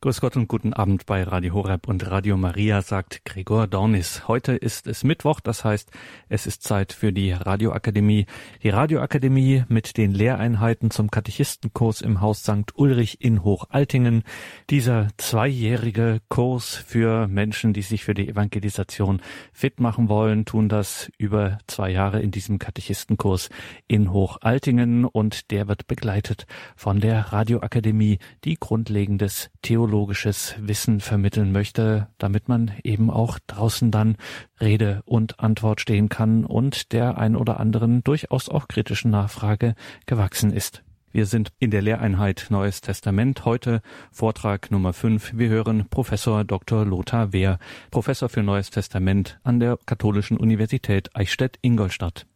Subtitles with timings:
[0.00, 4.28] Grüß Gott und guten Abend bei Radio Horeb und Radio Maria, sagt Gregor Dornis.
[4.28, 5.90] Heute ist es Mittwoch, das heißt,
[6.28, 8.26] es ist Zeit für die Radioakademie.
[8.62, 12.76] Die Radioakademie mit den Lehreinheiten zum Katechistenkurs im Haus St.
[12.76, 14.22] Ulrich in Hochaltingen.
[14.70, 19.20] Dieser zweijährige Kurs für Menschen, die sich für die Evangelisation
[19.52, 23.50] fit machen wollen, tun das über zwei Jahre in diesem Katechistenkurs
[23.88, 26.46] in Hochaltingen und der wird begleitet
[26.76, 33.90] von der Radioakademie, die grundlegendes Theologie theologisches Wissen vermitteln möchte, damit man eben auch draußen
[33.90, 34.16] dann
[34.60, 39.74] Rede und Antwort stehen kann und der ein oder anderen durchaus auch kritischen Nachfrage
[40.04, 40.82] gewachsen ist.
[41.10, 43.46] Wir sind in der Lehreinheit Neues Testament.
[43.46, 43.80] Heute
[44.12, 45.38] Vortrag Nummer 5.
[45.38, 46.84] Wir hören Professor Dr.
[46.84, 47.58] Lothar Wehr,
[47.90, 52.26] Professor für Neues Testament an der Katholischen Universität Eichstätt-Ingolstadt.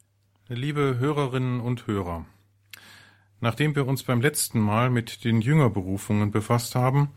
[0.49, 2.25] Liebe Hörerinnen und Hörer,
[3.43, 7.11] nachdem wir uns beim letzten Mal mit den Jüngerberufungen befasst haben,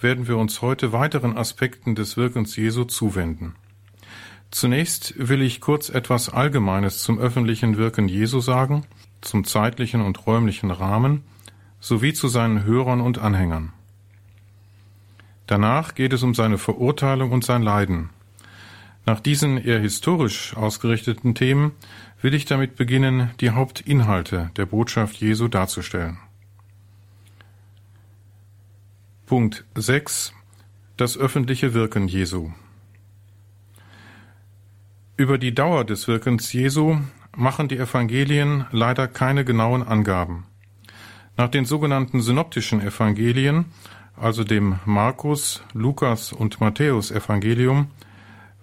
[0.00, 3.54] werden wir uns heute weiteren Aspekten des Wirkens Jesu zuwenden.
[4.50, 8.84] Zunächst will ich kurz etwas Allgemeines zum öffentlichen Wirken Jesu sagen,
[9.20, 11.22] zum zeitlichen und räumlichen Rahmen
[11.80, 13.72] sowie zu seinen Hörern und Anhängern.
[15.46, 18.10] Danach geht es um seine Verurteilung und sein Leiden.
[19.04, 21.72] Nach diesen eher historisch ausgerichteten Themen
[22.20, 26.18] will ich damit beginnen, die Hauptinhalte der Botschaft Jesu darzustellen.
[29.26, 30.32] Punkt 6
[30.96, 32.52] Das öffentliche Wirken Jesu
[35.16, 36.98] Über die Dauer des Wirkens Jesu
[37.34, 40.46] machen die Evangelien leider keine genauen Angaben.
[41.36, 43.64] Nach den sogenannten synoptischen Evangelien,
[44.14, 47.88] also dem Markus, Lukas und Matthäus Evangelium,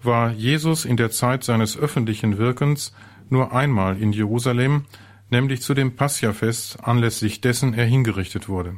[0.02, 2.96] war Jesus in der Zeit seines öffentlichen Wirkens
[3.30, 4.86] nur einmal in Jerusalem,
[5.30, 8.78] nämlich zu dem Passiafest, anlässlich dessen er hingerichtet wurde.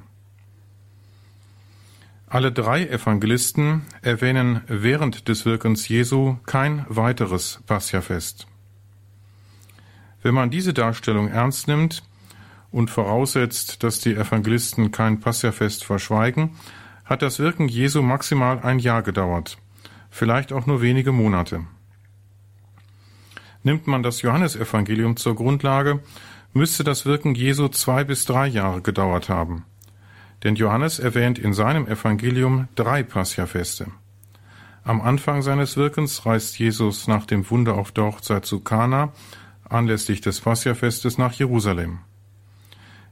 [2.36, 8.46] Alle drei Evangelisten erwähnen während des Wirkens Jesu kein weiteres Passiafest.
[10.22, 12.04] Wenn man diese Darstellung ernst nimmt
[12.72, 16.58] und voraussetzt, dass die Evangelisten kein Passiafest verschweigen,
[17.06, 19.58] hat das Wirken Jesu maximal ein Jahr gedauert,
[20.10, 21.62] vielleicht auch nur wenige Monate.
[23.64, 26.02] Nimmt man das Johannesevangelium zur Grundlage,
[26.52, 29.64] müsste das Wirken Jesu zwei bis drei Jahre gedauert haben.
[30.44, 33.88] Denn Johannes erwähnt in seinem Evangelium drei Passiafeste.
[34.84, 39.14] Am Anfang seines Wirkens reist Jesus nach dem Wunder auf der Hochzeit zu Kana
[39.68, 42.00] anlässlich des Passiafestes nach Jerusalem.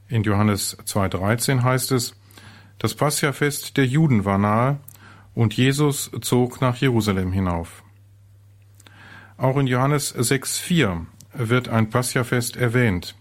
[0.08, 2.16] In Johannes 2,13 heißt es,
[2.78, 4.80] das Passiafest der Juden war nahe
[5.34, 7.84] und Jesus zog nach Jerusalem hinauf.
[9.38, 13.16] Auch in Johannes 6,4 wird ein Passiafest erwähnt,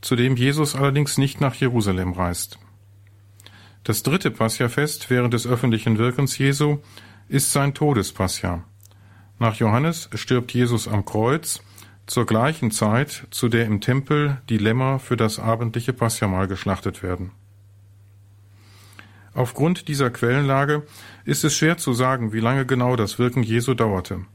[0.00, 2.58] zu dem Jesus allerdings nicht nach Jerusalem reist.
[3.84, 6.78] Das dritte Passiafest während des öffentlichen Wirkens Jesu
[7.28, 8.64] ist sein Todespassia.
[9.38, 11.62] Nach Johannes stirbt Jesus am Kreuz
[12.06, 17.30] zur gleichen Zeit, zu der im Tempel die Lämmer für das abendliche Passiamal geschlachtet werden.
[19.32, 20.82] Aufgrund dieser Quellenlage
[21.24, 24.26] ist es schwer zu sagen, wie lange genau das Wirken Jesu dauerte.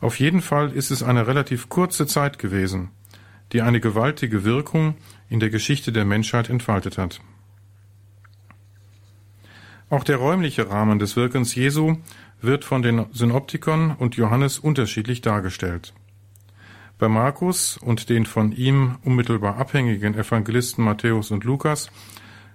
[0.00, 2.90] Auf jeden Fall ist es eine relativ kurze Zeit gewesen,
[3.52, 4.96] die eine gewaltige Wirkung
[5.28, 7.20] in der Geschichte der Menschheit entfaltet hat.
[9.92, 11.96] Auch der räumliche Rahmen des Wirkens Jesu
[12.40, 15.92] wird von den Synoptikern und Johannes unterschiedlich dargestellt.
[16.96, 21.90] Bei Markus und den von ihm unmittelbar abhängigen Evangelisten Matthäus und Lukas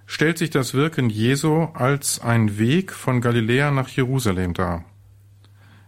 [0.04, 4.84] stellt sich das Wirken Jesu als ein Weg von Galiläa nach Jerusalem dar.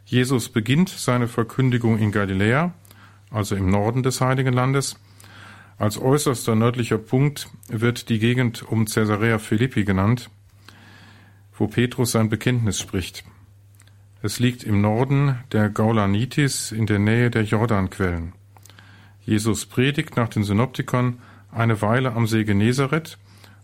[0.05, 2.75] Jesus beginnt seine Verkündigung in Galiläa,
[3.29, 5.01] also im Norden des Heiligen Landes.
[5.79, 10.31] Als äußerster nördlicher Punkt wird die Gegend um Caesarea Philippi genannt
[11.61, 13.23] wo Petrus sein Bekenntnis spricht.
[14.23, 18.33] Es liegt im Norden der Gaulanitis in der Nähe der Jordanquellen.
[19.27, 21.19] Jesus predigt nach den Synoptikern
[21.53, 23.19] eine Weile am See Genezareth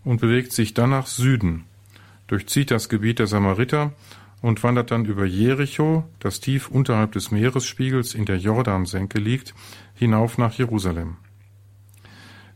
[0.04, 1.64] und bewegt sich dann nach Süden,
[2.26, 3.94] durchzieht das Gebiet der Samariter
[4.42, 9.54] und wandert dann über Jericho, das tief unterhalb des Meeresspiegels in der Jordansenke liegt,
[9.94, 11.16] hinauf nach Jerusalem.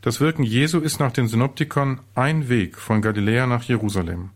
[0.02, 4.31] Das Wirken Jesu ist nach den Synoptikern ein Weg von Galiläa nach Jerusalem.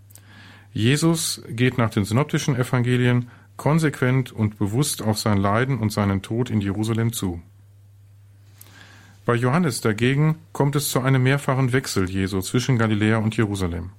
[0.75, 6.51] Jesus geht nach den synoptischen Evangelien konsequent und bewusst auf sein Leiden und seinen Tod
[6.51, 7.41] in Jerusalem zu.
[9.25, 13.91] Bei Johannes dagegen kommt es zu einem mehrfachen Wechsel Jesu zwischen Galiläa und Jerusalem.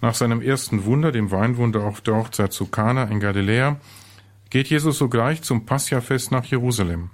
[0.00, 3.80] Nach seinem ersten Wunder, dem Weinwunder auf der Hochzeit zu Kana in Galiläa,
[4.50, 7.10] geht Jesus sogleich zum Passiafest nach Jerusalem,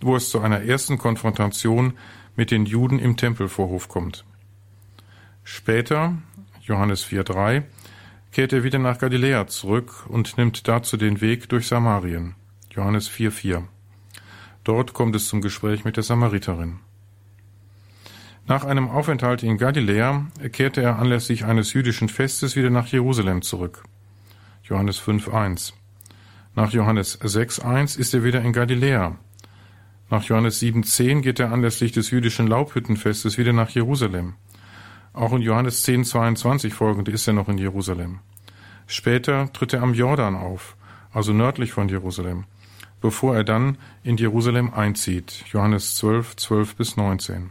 [0.00, 1.94] wo es zu einer ersten Konfrontation
[2.36, 4.24] mit den Juden im Tempelvorhof kommt.
[5.44, 6.14] Später,
[6.70, 7.64] Johannes 4,3,
[8.30, 12.36] kehrt er wieder nach Galiläa zurück und nimmt dazu den Weg durch Samarien.
[12.70, 13.64] Johannes 4,4.
[14.62, 16.78] Dort kommt es zum Gespräch mit der Samariterin.
[18.46, 23.82] Nach einem Aufenthalt in Galiläa kehrte er anlässlich eines jüdischen Festes wieder nach Jerusalem zurück.
[24.62, 25.72] Johannes 5,1.
[26.54, 29.16] Nach Johannes 6,1 ist er wieder in Galiläa.
[30.08, 34.34] Nach Johannes 7,10 geht er anlässlich des jüdischen Laubhüttenfestes wieder nach Jerusalem.
[35.12, 38.20] Auch in Johannes 10,22 folgende ist er noch in Jerusalem.
[38.86, 40.76] Später tritt er am Jordan auf,
[41.12, 42.44] also nördlich von Jerusalem,
[43.00, 45.44] bevor er dann in Jerusalem einzieht.
[45.52, 47.50] Johannes 12, 12 bis 19.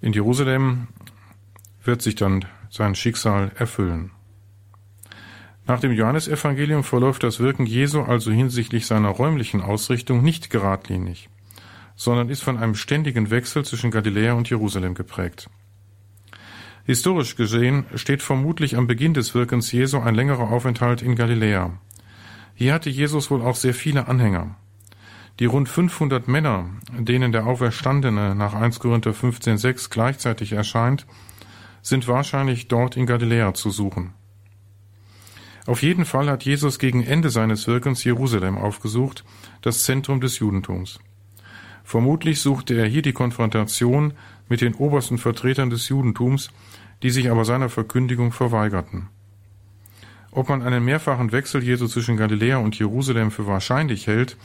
[0.00, 0.88] In Jerusalem
[1.82, 4.10] wird sich dann sein Schicksal erfüllen.
[5.66, 11.30] Nach dem Johannesevangelium verläuft das Wirken Jesu also hinsichtlich seiner räumlichen Ausrichtung nicht geradlinig,
[11.96, 15.48] sondern ist von einem ständigen Wechsel zwischen Galiläa und Jerusalem geprägt.
[16.84, 21.78] Historisch gesehen steht vermutlich am Beginn des Wirkens Jesu ein längerer Aufenthalt in Galiläa.
[22.54, 24.56] Hier hatte Jesus wohl auch sehr viele Anhänger.
[25.40, 31.06] Die rund 500 Männer, denen der Auferstandene nach 1 Korinther 15,6 gleichzeitig erscheint,
[31.82, 34.14] sind wahrscheinlich dort in Galiläa zu suchen.
[35.66, 39.24] Auf jeden Fall hat Jesus gegen Ende seines Wirkens Jerusalem aufgesucht,
[39.62, 41.00] das Zentrum des Judentums.
[41.84, 44.14] Vermutlich suchte er hier die Konfrontation
[44.48, 46.50] mit den obersten Vertretern des Judentums,
[47.02, 49.08] die sich aber seiner Verkündigung verweigerten.
[50.32, 54.36] Ob man einen mehrfachen Wechsel Jesu zwischen Galiläa und Jerusalem für wahrscheinlich hält,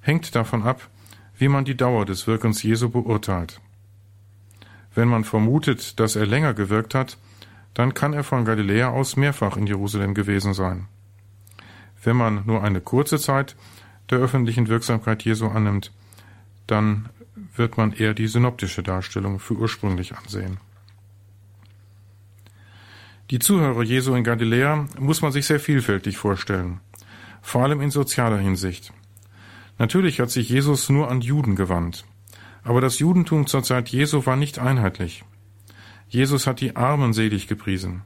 [0.00, 0.88] hängt davon ab,
[1.36, 3.60] wie man die Dauer des Wirkens Jesu beurteilt.
[4.94, 7.18] Wenn man vermutet, dass er länger gewirkt hat,
[7.74, 10.86] dann kann er von Galiläa aus mehrfach in Jerusalem gewesen sein.
[12.02, 13.56] Wenn man nur eine kurze Zeit
[14.08, 15.92] der öffentlichen Wirksamkeit Jesu annimmt,
[16.66, 17.08] dann
[17.54, 20.58] wird man eher die synoptische Darstellung für ursprünglich ansehen.
[23.30, 26.80] Die Zuhörer Jesu in Galiläa muss man sich sehr vielfältig vorstellen,
[27.42, 28.92] vor allem in sozialer Hinsicht.
[29.78, 32.04] Natürlich hat sich Jesus nur an Juden gewandt,
[32.62, 35.24] aber das Judentum zur Zeit Jesu war nicht einheitlich.
[36.08, 38.02] Jesus hat die Armen selig gepriesen,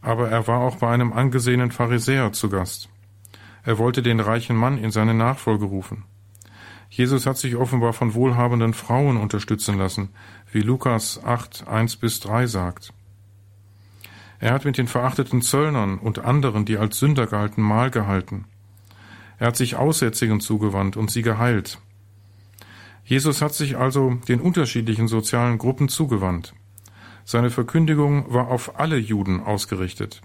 [0.00, 2.88] aber er war auch bei einem angesehenen Pharisäer zu Gast.
[3.64, 6.04] Er wollte den reichen Mann in seine Nachfolge rufen.
[6.96, 10.10] Jesus hat sich offenbar von wohlhabenden Frauen unterstützen lassen,
[10.52, 12.92] wie Lukas 8, 1 bis 3 sagt.
[14.38, 18.44] Er hat mit den verachteten Zöllnern und anderen, die als Sünder galten, Mahl gehalten.
[19.40, 21.80] Er hat sich Aussätzigen zugewandt und sie geheilt.
[23.04, 26.54] Jesus hat sich also den unterschiedlichen sozialen Gruppen zugewandt.
[27.24, 30.22] Seine Verkündigung war auf alle Juden ausgerichtet.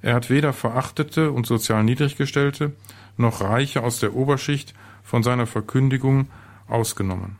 [0.00, 2.72] Er hat weder Verachtete und sozial Niedriggestellte
[3.16, 6.28] noch Reiche aus der Oberschicht von seiner Verkündigung
[6.68, 7.36] ausgenommen.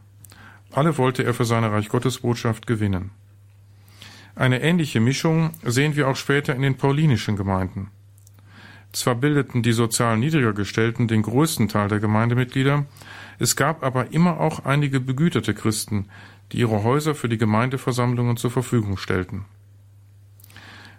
[0.73, 3.11] Alle wollte er für seine Reich Gottes Botschaft gewinnen.
[4.35, 7.91] Eine ähnliche Mischung sehen wir auch später in den paulinischen Gemeinden.
[8.93, 12.87] Zwar bildeten die sozial niedriger gestellten den größten Teil der Gemeindemitglieder,
[13.39, 16.09] es gab aber immer auch einige begüterte Christen,
[16.53, 19.47] die ihre Häuser für die Gemeindeversammlungen zur Verfügung stellten.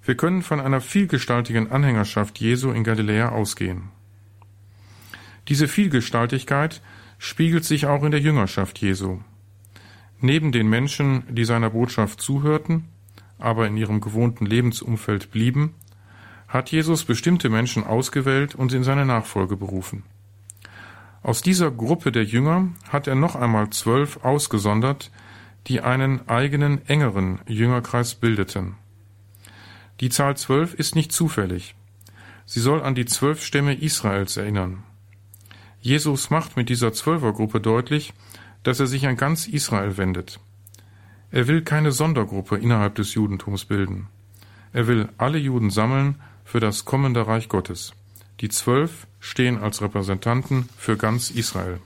[0.04, 3.90] Wir können von einer vielgestaltigen Anhängerschaft Jesu in Galiläa ausgehen.
[5.48, 6.82] Diese Vielgestaltigkeit
[7.18, 9.20] spiegelt sich auch in der Jüngerschaft Jesu.
[10.20, 12.86] Neben den Menschen, die seiner Botschaft zuhörten,
[13.40, 15.76] aber in ihrem gewohnten Lebensumfeld blieben,
[16.48, 20.04] hat Jesus bestimmte Menschen ausgewählt und in seine Nachfolge berufen.
[21.24, 25.12] Aus dieser Gruppe der Jünger hat er noch einmal zwölf ausgesondert,
[25.68, 28.76] die einen eigenen engeren Jüngerkreis bildeten.
[30.00, 31.76] Die Zahl zwölf ist nicht zufällig.
[32.46, 34.84] Sie soll an die zwölf Stämme Israels erinnern.
[35.84, 38.14] Jesus macht mit dieser Zwölfergruppe deutlich,
[38.64, 40.40] dass er sich an ganz Israel wendet.
[41.30, 44.08] Er will keine Sondergruppe innerhalb des Judentums bilden.
[44.72, 47.92] Er will alle Juden sammeln für das kommende Reich Gottes.
[48.40, 51.82] Die Zwölf stehen als Repräsentanten für ganz Israel.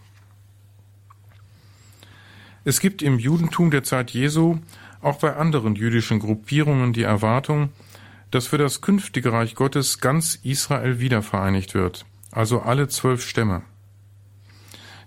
[2.66, 4.60] Es gibt im Judentum der Zeit Jesu
[5.02, 7.70] auch bei anderen jüdischen Gruppierungen die Erwartung,
[8.30, 13.64] dass für das künftige Reich Gottes ganz Israel wiedervereinigt wird, also alle zwölf Stämme.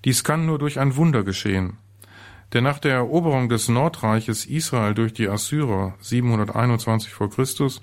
[0.05, 1.77] Dies kann nur durch ein Wunder geschehen,
[2.53, 7.81] denn nach der Eroberung des Nordreiches Israel durch die Assyrer 721 vor Christus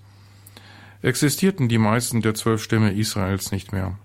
[1.02, 3.98] existierten die meisten der zwölf Stämme Israels nicht mehr.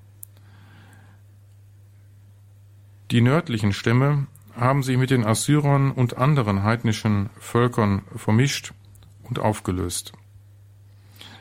[3.11, 8.73] Die nördlichen Stämme haben sich mit den Assyrern und anderen heidnischen Völkern vermischt
[9.23, 10.13] und aufgelöst.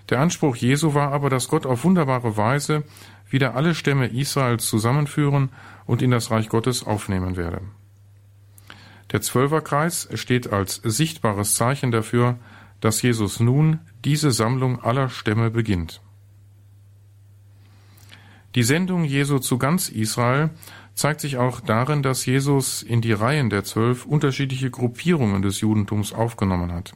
[0.10, 2.84] Der Anspruch Jesu war aber, dass Gott auf wunderbare Weise
[3.32, 5.50] wieder alle Stämme Israels zusammenführen
[5.86, 7.62] und in das Reich Gottes aufnehmen werde.
[9.12, 12.38] Der Zwölferkreis steht als sichtbares Zeichen dafür,
[12.80, 16.02] dass Jesus nun diese Sammlung aller Stämme beginnt.
[18.56, 20.50] Die Sendung Jesu zu ganz Israel
[20.94, 26.12] zeigt sich auch darin, dass Jesus in die Reihen der zwölf unterschiedliche Gruppierungen des Judentums
[26.12, 26.94] aufgenommen hat.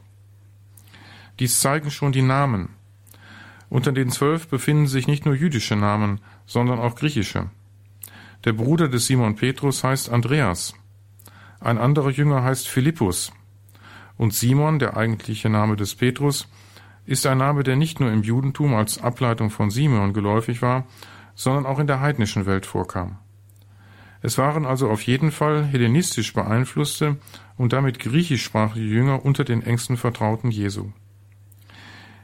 [1.38, 2.70] Dies zeigen schon die Namen.
[3.68, 7.50] Unter den zwölf befinden sich nicht nur jüdische Namen, sondern auch griechische.
[8.44, 10.74] Der Bruder des Simon Petrus heißt Andreas.
[11.60, 13.32] Ein anderer Jünger heißt Philippus.
[14.16, 16.48] Und Simon, der eigentliche Name des Petrus,
[17.06, 20.86] ist ein Name, der nicht nur im Judentum als Ableitung von Simon geläufig war,
[21.34, 23.18] sondern auch in der heidnischen Welt vorkam.
[24.22, 27.16] Es waren also auf jeden Fall hellenistisch beeinflusste
[27.56, 30.90] und damit griechischsprachige Jünger unter den engsten Vertrauten Jesu.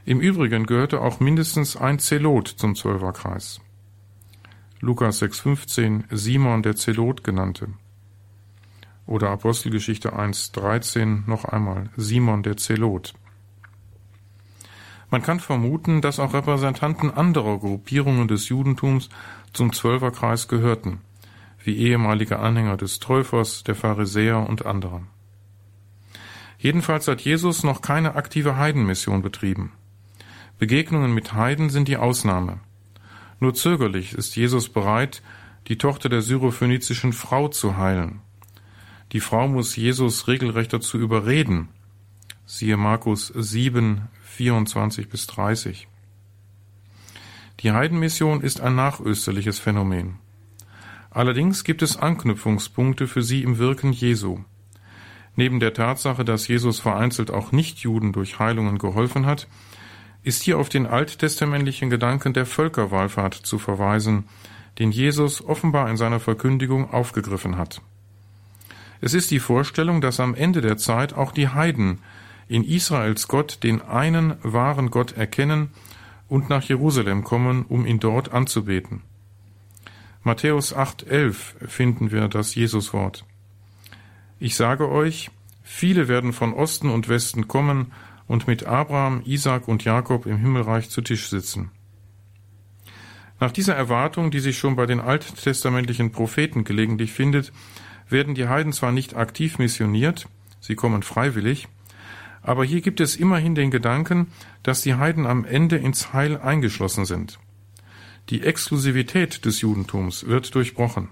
[0.05, 3.61] Im Übrigen gehörte auch mindestens ein Zelot zum Zwölferkreis.
[4.81, 7.69] Lukas 6,15 Simon der Zelot genannte.
[9.05, 13.13] Oder Apostelgeschichte 1,13 noch einmal Simon der Zelot.
[15.09, 19.07] Man kann vermuten, dass auch Repräsentanten anderer Gruppierungen des Judentums
[19.53, 20.99] zum Zwölferkreis gehörten,
[21.63, 25.03] wie ehemalige Anhänger des Täufers, der Pharisäer und andere.
[26.57, 29.71] Jedenfalls hat Jesus noch keine aktive Heidenmission betrieben.
[30.59, 32.59] Begegnungen mit Heiden sind die Ausnahme.
[33.39, 35.21] Nur zögerlich ist Jesus bereit,
[35.67, 38.21] die Tochter der syrophönizischen Frau zu heilen.
[39.11, 41.69] Die Frau muss Jesus regelrecht dazu überreden.
[42.45, 45.87] Siehe Markus 7, 24 bis 30.
[47.59, 50.15] Die Heidenmission ist ein nachösterliches Phänomen.
[51.11, 54.39] Allerdings gibt es Anknüpfungspunkte für sie im Wirken Jesu.
[55.35, 59.47] Neben der Tatsache, dass Jesus vereinzelt auch Nichtjuden durch Heilungen geholfen hat,
[60.23, 64.25] ist hier auf den alttestamentlichen Gedanken der Völkerwallfahrt zu verweisen,
[64.79, 67.81] den Jesus offenbar in seiner Verkündigung aufgegriffen hat.
[69.01, 71.99] Es ist die Vorstellung, dass am Ende der Zeit auch die Heiden
[72.47, 75.71] in Israels Gott den einen wahren Gott erkennen
[76.29, 79.01] und nach Jerusalem kommen, um ihn dort anzubeten.
[80.23, 83.25] Matthäus 8,11 finden wir das Jesuswort.
[84.39, 85.31] Ich sage euch,
[85.63, 87.91] viele werden von Osten und Westen kommen
[88.27, 91.71] und mit Abraham, Isaac und Jakob im Himmelreich zu Tisch sitzen.
[93.39, 97.51] Nach dieser Erwartung, die sich schon bei den alttestamentlichen Propheten gelegentlich findet,
[98.07, 100.27] werden die Heiden zwar nicht aktiv missioniert,
[100.59, 101.67] sie kommen freiwillig,
[102.41, 104.27] aber hier gibt es immerhin den Gedanken,
[104.63, 107.39] dass die Heiden am Ende ins Heil eingeschlossen sind.
[108.29, 111.09] Die Exklusivität des Judentums wird durchbrochen.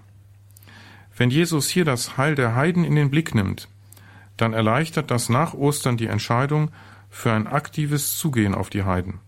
[1.15, 3.67] Wenn Jesus hier das Heil der Heiden in den Blick nimmt,
[4.37, 6.71] dann erleichtert das nach Ostern die Entscheidung,
[7.11, 9.19] für ein aktives Zugehen auf die Heiden.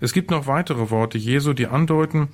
[0.00, 2.28] Es gibt noch weitere Worte Jesu, die andeuten,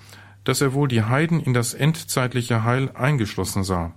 [0.44, 3.92] dass er wohl die Heiden in das endzeitliche Heil eingeschlossen sah.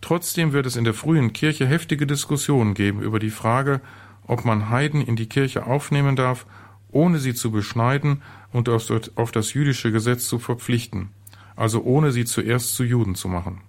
[0.00, 3.80] Trotzdem wird es in der frühen Kirche heftige Diskussionen geben über die Frage,
[4.26, 6.46] ob man Heiden in die Kirche aufnehmen darf,
[6.90, 8.22] ohne sie zu beschneiden
[8.52, 11.10] und auf das jüdische Gesetz zu verpflichten,
[11.54, 13.60] also ohne sie zuerst zu Juden zu machen.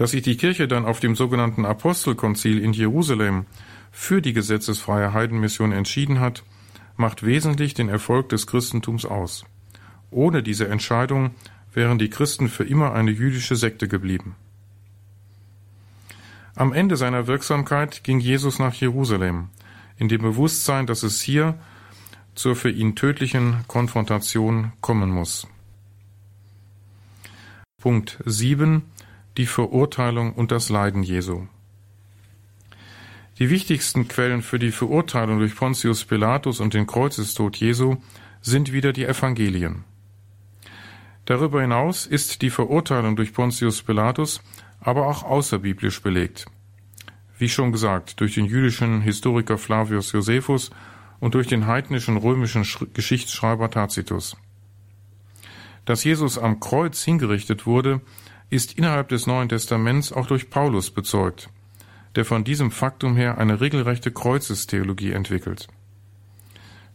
[0.00, 3.44] Dass sich die Kirche dann auf dem sogenannten Apostelkonzil in Jerusalem
[3.92, 6.42] für die gesetzesfreie Heidenmission entschieden hat,
[6.96, 9.44] macht wesentlich den Erfolg des Christentums aus.
[10.10, 11.32] Ohne diese Entscheidung
[11.74, 14.36] wären die Christen für immer eine jüdische Sekte geblieben.
[16.54, 19.50] Am Ende seiner Wirksamkeit ging Jesus nach Jerusalem,
[19.98, 21.58] in dem Bewusstsein, dass es hier
[22.34, 25.46] zur für ihn tödlichen Konfrontation kommen muss.
[27.76, 28.82] Punkt 7
[29.36, 31.46] die Verurteilung und das Leiden Jesu.
[33.38, 37.96] Die wichtigsten Quellen für die Verurteilung durch Pontius Pilatus und den Kreuzestod Jesu
[38.42, 39.84] sind wieder die Evangelien.
[41.24, 44.42] Darüber hinaus ist die Verurteilung durch Pontius Pilatus
[44.80, 46.46] aber auch außerbiblisch belegt.
[47.38, 50.70] Wie schon gesagt, durch den jüdischen Historiker Flavius Josephus
[51.20, 54.36] und durch den heidnischen römischen Geschichtsschreiber Tacitus.
[55.84, 58.00] Dass Jesus am Kreuz hingerichtet wurde,
[58.50, 61.48] ist innerhalb des Neuen Testaments auch durch Paulus bezeugt,
[62.16, 65.68] der von diesem Faktum her eine regelrechte Kreuzestheologie entwickelt.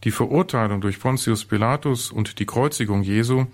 [0.04, 3.46] Die Verurteilung durch Pontius Pilatus und die Kreuzigung Jesu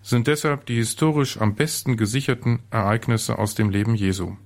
[0.00, 4.36] sind deshalb die historisch am besten gesicherten Ereignisse aus dem Leben Jesu.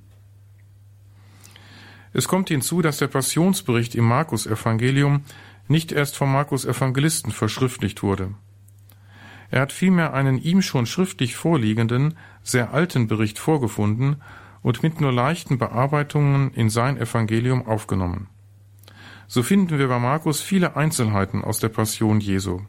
[2.13, 5.25] Es kommt hinzu, dass der Passionsbericht im Markus-Evangelium
[5.69, 8.35] nicht erst vom Markus-Evangelisten verschriftlicht wurde.
[9.51, 12.17] Er hat vielmehr einen ihm schon schriftlich vorliegenden,
[12.49, 14.23] sehr alten Bericht vorgefunden
[14.63, 18.29] und mit nur leichten Bearbeitungen in sein Evangelium aufgenommen.
[19.27, 22.63] So finden wir bei Markus viele Einzelheiten aus der Passion Jesu,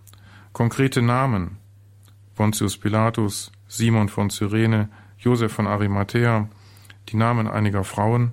[0.51, 1.57] konkrete Namen
[2.35, 6.47] Pontius Pilatus, Simon von Cyrene, Josef von Arimathea,
[7.09, 8.31] die Namen einiger Frauen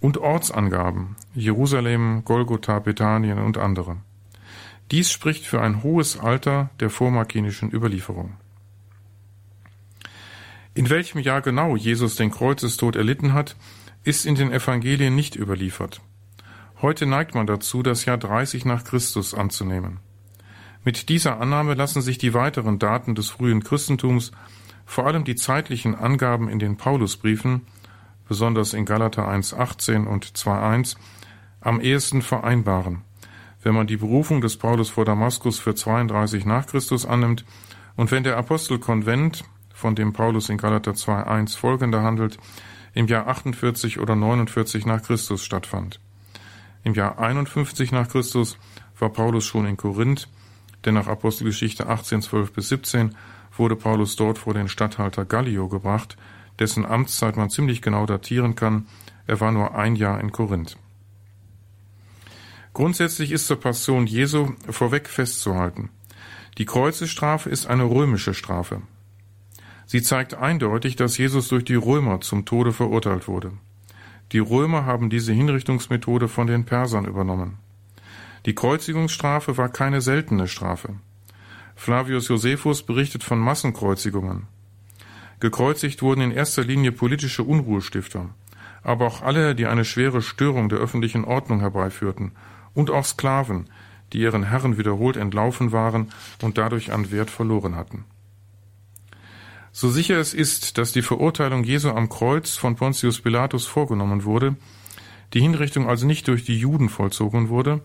[0.00, 3.98] und Ortsangaben Jerusalem, Golgotha, Bethanien und andere.
[4.90, 8.34] Dies spricht für ein hohes Alter der vormarkinischen Überlieferung.
[10.72, 13.56] In welchem Jahr genau Jesus den Kreuzestod erlitten hat,
[14.04, 16.00] ist in den Evangelien nicht überliefert.
[16.80, 19.98] Heute neigt man dazu, das Jahr 30 nach Christus anzunehmen.
[20.84, 24.30] Mit dieser Annahme lassen sich die weiteren Daten des frühen Christentums,
[24.86, 27.66] vor allem die zeitlichen Angaben in den Paulusbriefen,
[28.28, 30.96] besonders in Galater 1,18 und 2,1,
[31.60, 33.02] am ehesten vereinbaren,
[33.62, 37.44] wenn man die Berufung des Paulus vor Damaskus für 32 nach Christus annimmt
[37.96, 39.44] und wenn der Apostelkonvent,
[39.80, 42.38] von dem Paulus in Galater 2,1 folgende handelt,
[42.92, 46.00] im Jahr 48 oder 49 nach Christus stattfand.
[46.84, 48.58] Im Jahr 51 nach Christus
[48.98, 50.28] war Paulus schon in Korinth,
[50.84, 53.16] denn nach Apostelgeschichte 18, 12 bis 17
[53.56, 56.16] wurde Paulus dort vor den Statthalter Gallio gebracht,
[56.58, 58.86] dessen Amtszeit man ziemlich genau datieren kann.
[59.26, 60.76] Er war nur ein Jahr in Korinth.
[62.74, 65.90] Grundsätzlich ist zur Passion Jesu vorweg festzuhalten.
[66.58, 68.82] Die Kreuzesstrafe ist eine römische Strafe.
[69.90, 73.50] Sie zeigt eindeutig, dass Jesus durch die Römer zum Tode verurteilt wurde.
[74.30, 77.58] Die Römer haben diese Hinrichtungsmethode von den Persern übernommen.
[78.46, 80.94] Die Kreuzigungsstrafe war keine seltene Strafe.
[81.74, 84.46] Flavius Josephus berichtet von Massenkreuzigungen.
[85.40, 88.30] Gekreuzigt wurden in erster Linie politische Unruhestifter,
[88.84, 92.30] aber auch alle, die eine schwere Störung der öffentlichen Ordnung herbeiführten,
[92.74, 93.68] und auch Sklaven,
[94.12, 98.04] die ihren Herren wiederholt entlaufen waren und dadurch an Wert verloren hatten.
[99.72, 104.56] So sicher es ist, dass die Verurteilung Jesu am Kreuz von Pontius Pilatus vorgenommen wurde,
[105.32, 107.80] die Hinrichtung also nicht durch die Juden vollzogen wurde,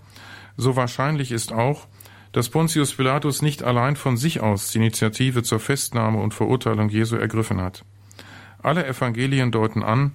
[0.58, 1.88] so wahrscheinlich ist auch,
[2.32, 7.16] dass Pontius Pilatus nicht allein von sich aus die Initiative zur Festnahme und Verurteilung Jesu
[7.16, 7.86] ergriffen hat.
[8.62, 10.14] Alle Evangelien deuten an,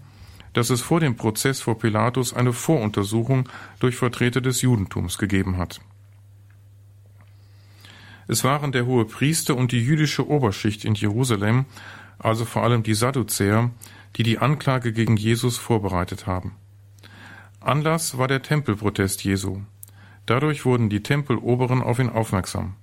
[0.52, 3.48] dass es vor dem Prozess vor Pilatus eine Voruntersuchung
[3.78, 5.80] durch Vertreter des Judentums gegeben hat.
[8.30, 11.64] Es waren der hohe Priester und die jüdische Oberschicht in Jerusalem,
[12.16, 13.73] also vor allem die Sadduzäer,
[14.14, 16.54] die die Anklage gegen Jesus vorbereitet haben.
[17.58, 19.62] Anlass war der Tempelprotest Jesu.
[20.26, 22.76] Dadurch wurden die Tempeloberen auf ihn aufmerksam.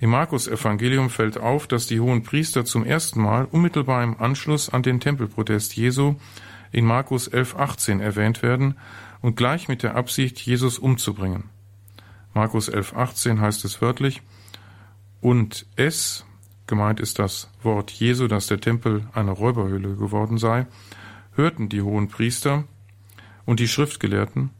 [0.00, 4.68] Im Markus Evangelium fällt auf, dass die hohen Priester zum ersten Mal unmittelbar im Anschluss
[4.68, 6.16] an den Tempelprotest Jesu
[6.72, 8.76] in Markus 11,18 erwähnt werden
[9.20, 11.44] und gleich mit der Absicht, Jesus umzubringen.
[12.34, 14.20] Markus 11,18 heißt es wörtlich,
[15.20, 16.24] und es,
[16.66, 20.66] gemeint ist das Wort Jesu, dass der Tempel eine Räuberhöhle geworden sei,
[21.34, 22.64] hörten die hohen Priester
[23.44, 24.50] und die Schriftgelehrten,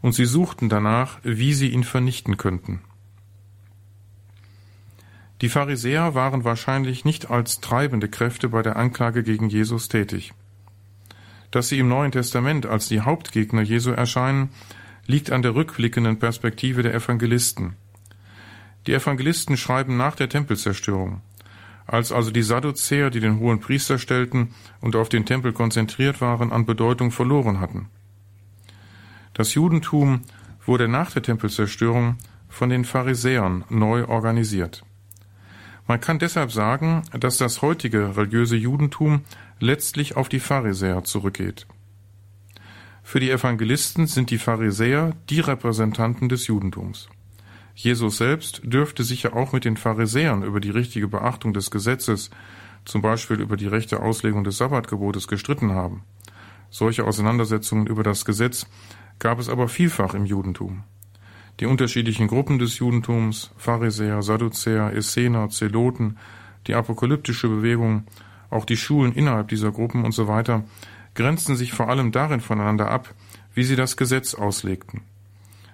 [0.00, 2.80] und sie suchten danach, wie sie ihn vernichten könnten.
[5.42, 10.32] Die Pharisäer waren wahrscheinlich nicht als treibende Kräfte bei der Anklage gegen Jesus tätig.
[11.50, 14.50] Dass sie im Neuen Testament als die Hauptgegner Jesu erscheinen,
[15.06, 17.76] liegt an der rückblickenden Perspektive der Evangelisten.
[18.86, 21.20] Die Evangelisten schreiben nach der Tempelzerstörung.
[21.86, 26.52] Als also die Sadduzäer, die den hohen Priester stellten und auf den Tempel konzentriert waren,
[26.52, 27.88] an Bedeutung verloren hatten.
[29.34, 30.22] Das Judentum
[30.64, 32.16] wurde nach der Tempelzerstörung
[32.48, 34.84] von den Pharisäern neu organisiert.
[35.86, 39.22] Man kann deshalb sagen, dass das heutige religiöse Judentum
[39.58, 41.66] letztlich auf die Pharisäer zurückgeht.
[43.02, 47.08] Für die Evangelisten sind die Pharisäer die Repräsentanten des Judentums.
[47.74, 52.30] Jesus selbst dürfte sicher auch mit den Pharisäern über die richtige Beachtung des Gesetzes,
[52.84, 56.02] zum Beispiel über die rechte Auslegung des Sabbatgebotes, gestritten haben.
[56.70, 58.66] Solche Auseinandersetzungen über das Gesetz
[59.18, 60.84] gab es aber vielfach im Judentum.
[61.60, 66.16] Die unterschiedlichen Gruppen des Judentums, Pharisäer, Sadduzäer, Essener, Zeloten,
[66.66, 68.04] die apokalyptische Bewegung,
[68.50, 70.64] auch die Schulen innerhalb dieser Gruppen und so weiter,
[71.14, 73.14] grenzten sich vor allem darin voneinander ab,
[73.54, 75.02] wie sie das Gesetz auslegten.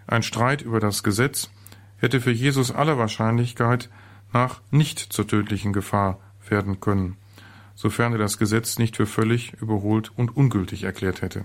[0.07, 1.51] Ein Streit über das Gesetz
[1.99, 3.91] hätte für Jesus aller Wahrscheinlichkeit
[4.33, 7.17] nach nicht zur tödlichen Gefahr werden können,
[7.75, 11.45] sofern er das Gesetz nicht für völlig überholt und ungültig erklärt hätte.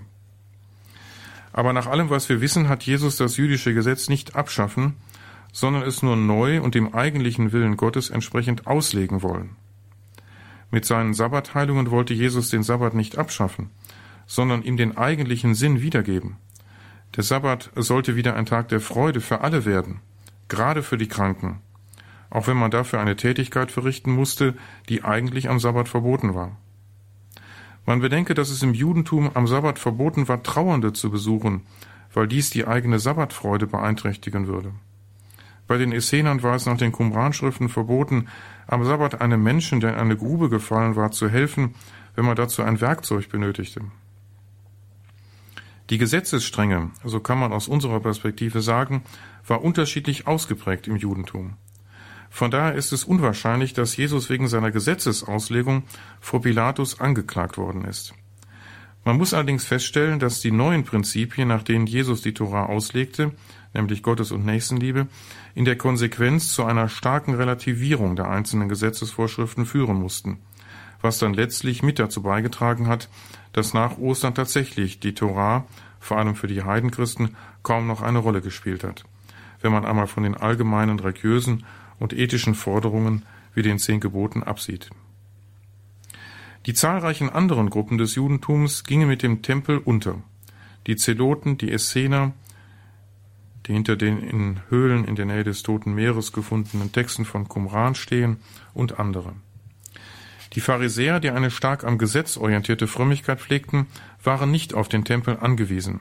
[1.52, 4.96] Aber nach allem, was wir wissen, hat Jesus das jüdische Gesetz nicht abschaffen,
[5.52, 9.50] sondern es nur neu und dem eigentlichen Willen Gottes entsprechend auslegen wollen.
[10.72, 13.70] Mit seinen Sabbatheilungen wollte Jesus den Sabbat nicht abschaffen,
[14.26, 16.36] sondern ihm den eigentlichen Sinn wiedergeben.
[17.14, 20.00] Der Sabbat sollte wieder ein Tag der Freude für alle werden,
[20.54, 21.60] gerade für die Kranken,
[22.30, 24.54] auch wenn man dafür eine Tätigkeit verrichten musste,
[24.88, 26.56] die eigentlich am Sabbat verboten war.
[27.86, 31.66] Man bedenke, dass es im Judentum am Sabbat verboten war, Trauernde zu besuchen,
[32.12, 34.72] weil dies die eigene Sabbatfreude beeinträchtigen würde.
[35.66, 38.28] Bei den Essenern war es nach den Qumran-Schriften verboten,
[38.66, 41.74] am Sabbat einem Menschen, der in eine Grube gefallen war, zu helfen,
[42.14, 43.80] wenn man dazu ein Werkzeug benötigte.
[45.90, 49.02] Die Gesetzesstrenge, so kann man aus unserer Perspektive sagen,
[49.46, 51.56] war unterschiedlich ausgeprägt im Judentum.
[52.30, 55.84] Von daher ist es unwahrscheinlich, dass Jesus wegen seiner Gesetzesauslegung
[56.20, 58.14] vor Pilatus angeklagt worden ist.
[59.04, 63.32] Man muss allerdings feststellen, dass die neuen Prinzipien, nach denen Jesus die Tora auslegte,
[63.74, 65.08] nämlich Gottes und Nächstenliebe,
[65.54, 70.38] in der Konsequenz zu einer starken Relativierung der einzelnen Gesetzesvorschriften führen mussten,
[71.02, 73.10] was dann letztlich mit dazu beigetragen hat,
[73.52, 75.66] dass nach Ostern tatsächlich die Tora,
[76.00, 79.04] vor allem für die Heidenchristen, kaum noch eine Rolle gespielt hat,
[79.64, 81.64] wenn man einmal von den allgemeinen religiösen
[81.98, 83.24] und ethischen Forderungen
[83.54, 84.90] wie den zehn Geboten absieht.
[86.66, 90.22] Die zahlreichen anderen Gruppen des Judentums gingen mit dem Tempel unter.
[90.86, 92.32] Die Zeloten, die Essener,
[93.66, 97.94] die hinter den in Höhlen in der Nähe des Toten Meeres gefundenen Texten von Qumran
[97.94, 98.38] stehen,
[98.74, 99.32] und andere.
[100.54, 103.86] Die Pharisäer, die eine stark am Gesetz orientierte Frömmigkeit pflegten,
[104.22, 106.00] waren nicht auf den Tempel angewiesen.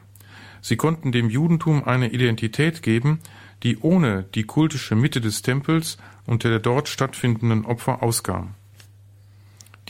[0.61, 3.19] Sie konnten dem Judentum eine Identität geben,
[3.63, 8.55] die ohne die kultische Mitte des Tempels und der dort stattfindenden Opfer auskam.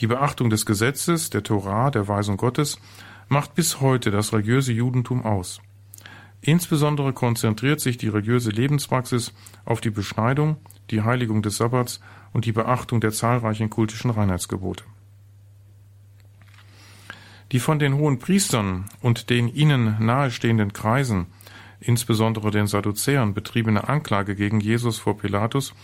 [0.00, 2.78] Die Beachtung des Gesetzes, der Torah, der Weisung Gottes,
[3.28, 5.60] macht bis heute das religiöse Judentum aus.
[6.40, 9.32] Insbesondere konzentriert sich die religiöse Lebenspraxis
[9.64, 10.56] auf die Beschneidung,
[10.90, 12.00] die Heiligung des Sabbats
[12.32, 14.84] und die Beachtung der zahlreichen kultischen Reinheitsgebote.
[17.52, 21.26] Die von den hohen Priestern und den ihnen nahestehenden Kreisen,
[21.86, 25.74] insbesondere den Sadduzäern, betriebene Anklage gegen Jesus vor Pilatus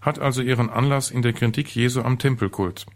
[0.00, 2.86] hat also ihren Anlass in der Kritik Jesu am Tempelkult.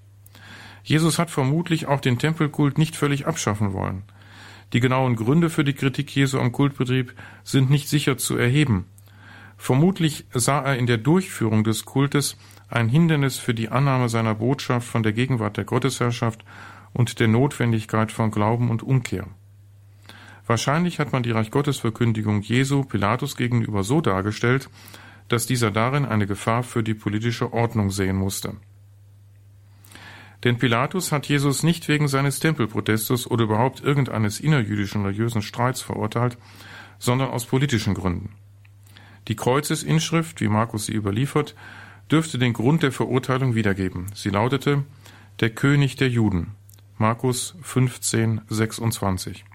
[0.83, 4.03] Jesus hat vermutlich auch den Tempelkult nicht völlig abschaffen wollen.
[4.73, 8.87] Die genauen Gründe für die Kritik Jesu am Kultbetrieb sind nicht sicher zu erheben.
[9.57, 12.37] Vermutlich sah er in der Durchführung des Kultes
[12.69, 16.45] ein Hindernis für die Annahme seiner Botschaft von der Gegenwart der Gottesherrschaft
[16.93, 19.27] und der Notwendigkeit von Glauben und Umkehr.
[20.47, 24.69] Wahrscheinlich hat man die Reich Gottes Verkündigung Jesu Pilatus gegenüber so dargestellt,
[25.29, 28.55] dass dieser darin eine Gefahr für die politische Ordnung sehen musste.
[30.45, 36.37] Denn Pilatus hat Jesus nicht wegen seines Tempelprotestes oder überhaupt irgendeines innerjüdischen religiösen Streits verurteilt,
[36.99, 38.35] sondern aus politischen Gründen.
[39.29, 41.55] Die Kreuzesinschrift, wie Markus sie überliefert,
[42.11, 44.09] dürfte den Grund der Verurteilung wiedergeben.
[44.15, 44.85] Sie lautete
[45.41, 46.53] Der König der Juden.
[46.99, 49.47] Markus 15, 26.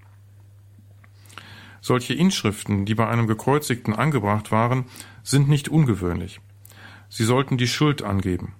[1.81, 4.85] Solche Inschriften, die bei einem Gekreuzigten angebracht waren,
[5.23, 6.41] sind nicht ungewöhnlich.
[7.09, 8.53] Sie sollten die Schuld angeben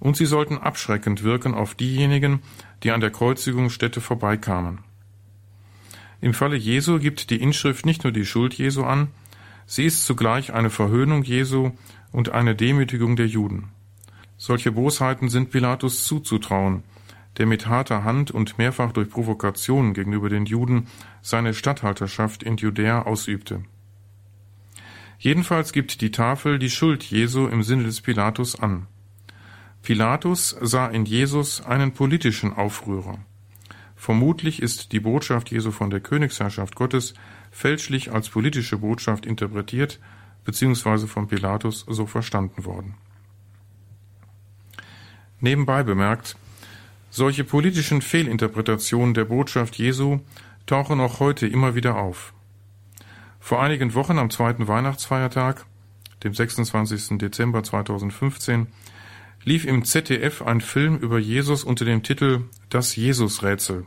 [0.00, 2.40] und sie sollten abschreckend wirken auf diejenigen,
[2.82, 4.80] die an der Kreuzigungsstätte vorbeikamen.
[6.20, 9.08] Im Falle Jesu gibt die Inschrift nicht nur die Schuld Jesu an,
[9.66, 11.72] sie ist zugleich eine Verhöhnung Jesu
[12.12, 13.68] und eine Demütigung der Juden.
[14.36, 16.82] Solche Bosheiten sind Pilatus zuzutrauen,
[17.38, 20.88] der mit harter Hand und mehrfach durch Provokationen gegenüber den Juden
[21.22, 23.62] seine Statthalterschaft in Judäa ausübte.
[25.18, 28.86] Jedenfalls gibt die Tafel die Schuld Jesu im Sinne des Pilatus an.
[29.82, 33.18] Pilatus sah in Jesus einen politischen Aufrührer.
[33.96, 37.14] Vermutlich ist die Botschaft Jesu von der Königsherrschaft Gottes
[37.50, 39.98] fälschlich als politische Botschaft interpretiert
[40.44, 41.06] bzw.
[41.06, 42.94] von Pilatus so verstanden worden.
[45.40, 46.36] Nebenbei bemerkt,
[47.10, 50.20] solche politischen Fehlinterpretationen der Botschaft Jesu
[50.66, 52.32] tauchen auch heute immer wieder auf.
[53.40, 55.64] Vor einigen Wochen am zweiten Weihnachtsfeiertag,
[56.24, 57.18] dem 26.
[57.18, 58.66] Dezember 2015,
[59.44, 63.86] lief im ZDF ein Film über Jesus unter dem Titel Das Jesusrätsel.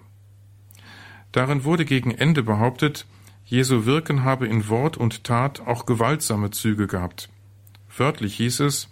[1.32, 3.06] Darin wurde gegen Ende behauptet,
[3.46, 7.30] Jesu Wirken habe in Wort und Tat auch gewaltsame Züge gehabt.
[7.96, 8.90] Wörtlich hieß es,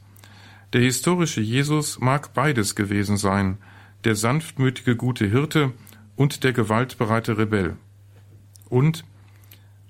[0.74, 3.58] der historische Jesus mag beides gewesen sein,
[4.04, 5.74] der sanftmütige gute Hirte
[6.16, 7.78] und der gewaltbereite Rebell.
[8.70, 9.04] Und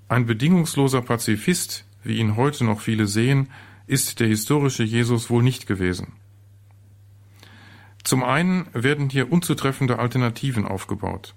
[0.08, 3.50] ein bedingungsloser Pazifist, wie ihn heute noch viele sehen,
[3.86, 6.12] ist der historische Jesus wohl nicht gewesen.
[8.02, 11.34] Zum einen werden hier unzutreffende Alternativen aufgebaut.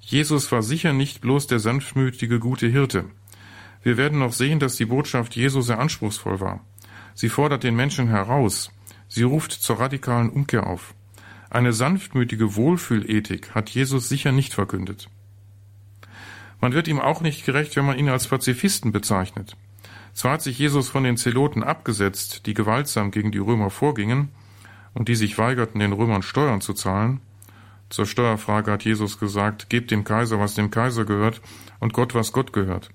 [0.00, 3.06] Jesus war sicher nicht bloß der sanftmütige gute Hirte.
[3.82, 6.60] Wir werden noch sehen, dass die Botschaft Jesu sehr anspruchsvoll war.
[7.14, 8.70] Sie fordert den Menschen heraus.
[9.08, 10.94] Sie ruft zur radikalen Umkehr auf.
[11.54, 15.08] Eine sanftmütige Wohlfühlethik hat Jesus sicher nicht verkündet.
[16.60, 19.56] Man wird ihm auch nicht gerecht, wenn man ihn als Pazifisten bezeichnet.
[20.14, 24.30] Zwar hat sich Jesus von den Zeloten abgesetzt, die gewaltsam gegen die Römer vorgingen,
[24.94, 27.20] und die sich weigerten, den Römern Steuern zu zahlen.
[27.88, 31.40] Zur Steuerfrage hat Jesus gesagt, gebt dem Kaiser, was dem Kaiser gehört,
[31.78, 32.90] und Gott, was Gott gehört.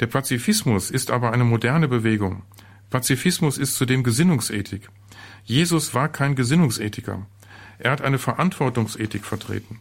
[0.00, 2.42] Der Pazifismus ist aber eine moderne Bewegung.
[2.90, 4.90] Pazifismus ist zudem Gesinnungsethik.
[5.44, 7.26] Jesus war kein Gesinnungsethiker.
[7.78, 9.80] Er hat eine Verantwortungsethik vertreten.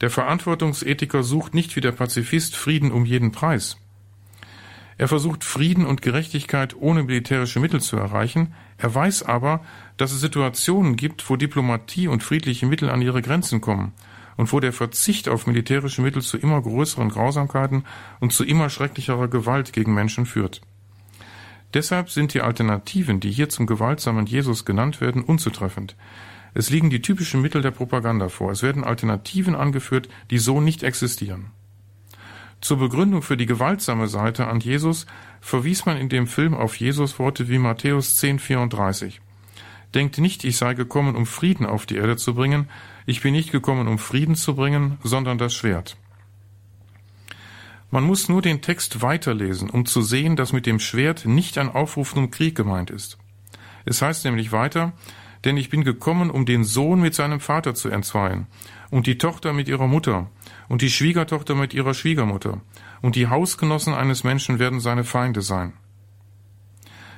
[0.00, 3.78] Der Verantwortungsethiker sucht nicht wie der Pazifist Frieden um jeden Preis.
[4.98, 9.62] Er versucht Frieden und Gerechtigkeit ohne militärische Mittel zu erreichen, er weiß aber,
[9.96, 13.92] dass es Situationen gibt, wo Diplomatie und friedliche Mittel an ihre Grenzen kommen
[14.36, 17.84] und wo der Verzicht auf militärische Mittel zu immer größeren Grausamkeiten
[18.20, 20.60] und zu immer schrecklicherer Gewalt gegen Menschen führt.
[21.74, 25.96] Deshalb sind die Alternativen, die hier zum gewaltsamen Jesus genannt werden, unzutreffend.
[26.56, 28.50] Es liegen die typischen Mittel der Propaganda vor.
[28.50, 31.50] Es werden Alternativen angeführt, die so nicht existieren.
[32.62, 35.04] Zur Begründung für die gewaltsame Seite an Jesus
[35.42, 39.18] verwies man in dem Film auf Jesus Worte wie Matthäus 10,34.
[39.94, 42.70] Denkt nicht, ich sei gekommen, um Frieden auf die Erde zu bringen.
[43.04, 45.98] Ich bin nicht gekommen, um Frieden zu bringen, sondern das Schwert.
[47.90, 51.68] Man muss nur den Text weiterlesen, um zu sehen, dass mit dem Schwert nicht ein
[51.68, 53.18] Aufruf zum Krieg gemeint ist.
[53.84, 54.94] Es heißt nämlich weiter,
[55.44, 58.46] denn ich bin gekommen, um den Sohn mit seinem Vater zu entzweien,
[58.90, 60.30] und die Tochter mit ihrer Mutter,
[60.68, 62.60] und die Schwiegertochter mit ihrer Schwiegermutter,
[63.02, 65.72] und die Hausgenossen eines Menschen werden seine Feinde sein.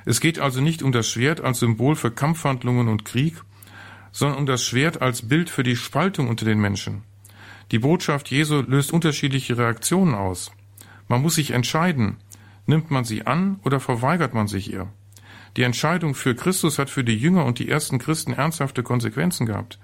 [0.05, 3.43] Es geht also nicht um das Schwert als Symbol für Kampfhandlungen und Krieg,
[4.11, 7.03] sondern um das Schwert als Bild für die Spaltung unter den Menschen.
[7.71, 10.51] Die Botschaft Jesu löst unterschiedliche Reaktionen aus.
[11.09, 12.17] Man muss sich entscheiden,
[12.67, 14.89] nimmt man sie an oder verweigert man sich ihr.
[15.57, 19.79] Die Entscheidung für Christus hat für die Jünger und die ersten Christen ernsthafte Konsequenzen gehabt.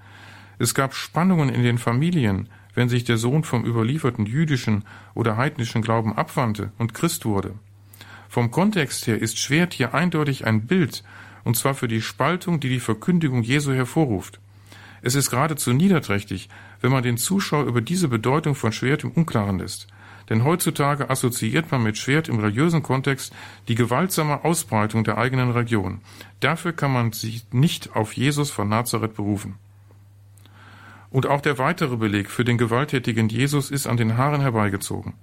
[0.57, 5.81] Es gab Spannungen in den Familien, wenn sich der Sohn vom überlieferten jüdischen oder heidnischen
[5.81, 7.53] Glauben abwandte und Christ wurde.
[8.29, 11.03] Vom Kontext her ist Schwert hier eindeutig ein Bild,
[11.43, 14.39] und zwar für die Spaltung, die die Verkündigung Jesu hervorruft.
[15.01, 16.49] Es ist geradezu niederträchtig,
[16.81, 19.87] wenn man den Zuschauer über diese Bedeutung von Schwert im Unklaren lässt.
[20.29, 23.33] Denn heutzutage assoziiert man mit Schwert im religiösen Kontext
[23.67, 26.01] die gewaltsame Ausbreitung der eigenen Region.
[26.39, 29.55] Dafür kann man sich nicht auf Jesus von Nazareth berufen.
[31.11, 35.13] Und auch der weitere Beleg für den gewalttätigen Jesus ist an den Haaren herbeigezogen.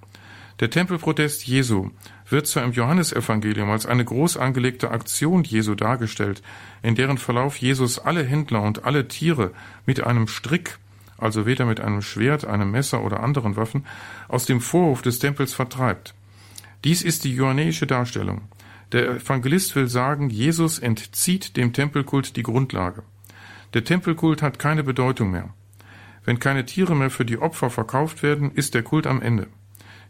[0.61, 1.91] Der Tempelprotest Jesu
[2.29, 6.43] wird zwar im Johannesevangelium als eine groß angelegte Aktion Jesu dargestellt,
[6.83, 9.53] in deren Verlauf Jesus alle Händler und alle Tiere
[9.87, 10.79] mit einem Strick,
[11.23, 13.87] also weder mit einem Schwert, einem Messer oder anderen Waffen,
[14.29, 16.15] aus dem Vorhof des Tempels vertreibt.
[16.85, 18.43] Dies ist die johannäische Darstellung.
[18.93, 23.05] Der Evangelist will sagen, Jesus entzieht dem Tempelkult die Grundlage.
[23.73, 25.55] Der Tempelkult hat keine Bedeutung mehr.
[26.25, 29.49] Wenn keine Tiere mehr für die Opfer verkauft werden, ist der Kult am Ende.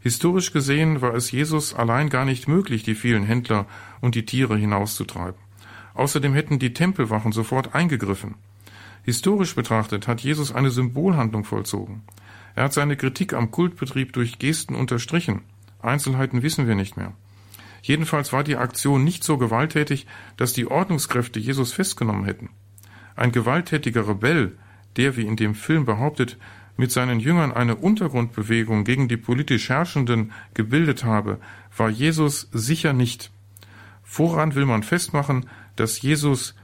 [0.00, 3.66] Historisch gesehen war es Jesus allein gar nicht möglich, die vielen Händler
[4.00, 5.40] und die Tiere hinauszutreiben.
[5.94, 8.34] Außerdem hätten die Tempelwachen sofort eingegriffen.
[9.02, 12.02] Historisch betrachtet hat Jesus eine Symbolhandlung vollzogen.
[12.54, 15.42] Er hat seine Kritik am Kultbetrieb durch Gesten unterstrichen.
[15.80, 17.12] Einzelheiten wissen wir nicht mehr.
[17.82, 22.50] Jedenfalls war die Aktion nicht so gewalttätig, dass die Ordnungskräfte Jesus festgenommen hätten.
[23.16, 24.56] Ein gewalttätiger Rebell
[24.96, 26.38] der, wie in dem Film behauptet,
[26.76, 31.38] mit seinen Jüngern eine Untergrundbewegung gegen die politisch Herrschenden gebildet habe,
[31.76, 33.30] war Jesus sicher nicht.
[34.02, 36.54] Voran will man festmachen, dass Jesus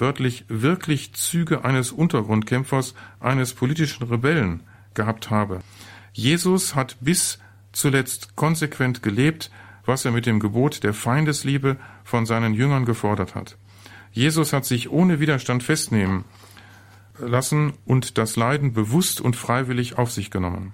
[0.00, 4.62] wörtlich wirklich Züge eines Untergrundkämpfers, eines politischen Rebellen
[4.94, 5.60] gehabt habe.
[6.12, 7.38] Jesus hat bis
[7.72, 9.50] zuletzt konsequent gelebt,
[9.84, 13.56] was er mit dem Gebot der Feindesliebe von seinen Jüngern gefordert hat.
[14.12, 16.24] Jesus hat sich ohne Widerstand festnehmen
[17.18, 20.72] lassen und das Leiden bewusst und freiwillig auf sich genommen.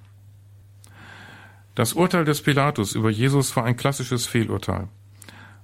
[1.74, 4.88] Das Urteil des Pilatus über Jesus war ein klassisches Fehlurteil,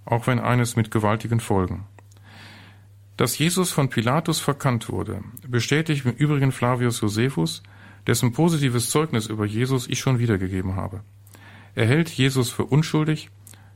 [0.05, 1.87] auch wenn eines mit gewaltigen Folgen.
[3.21, 7.63] Dass Jesus von Pilatus verkannt wurde, bestätigt im Übrigen Flavius Josephus,
[8.07, 11.03] dessen positives Zeugnis über Jesus ich schon wiedergegeben habe.
[11.75, 13.29] Er hält Jesus für unschuldig,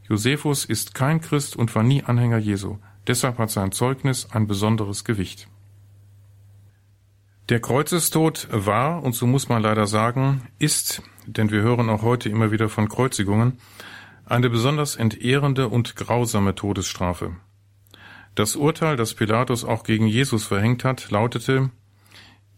[0.08, 5.04] Josephus ist kein Christ und war nie Anhänger Jesu, deshalb hat sein Zeugnis ein besonderes
[5.04, 5.46] Gewicht.
[7.50, 12.30] Der Kreuzestod war, und so muss man leider sagen, ist, denn wir hören auch heute
[12.30, 13.58] immer wieder von Kreuzigungen,
[14.24, 17.36] eine besonders entehrende und grausame Todesstrafe.
[18.34, 21.70] Das Urteil, das Pilatus auch gegen Jesus verhängt hat, lautete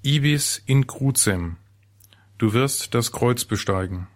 [0.03, 1.59] Ibis in crucem.
[2.39, 4.09] Du wirst das Kreuz besteigen.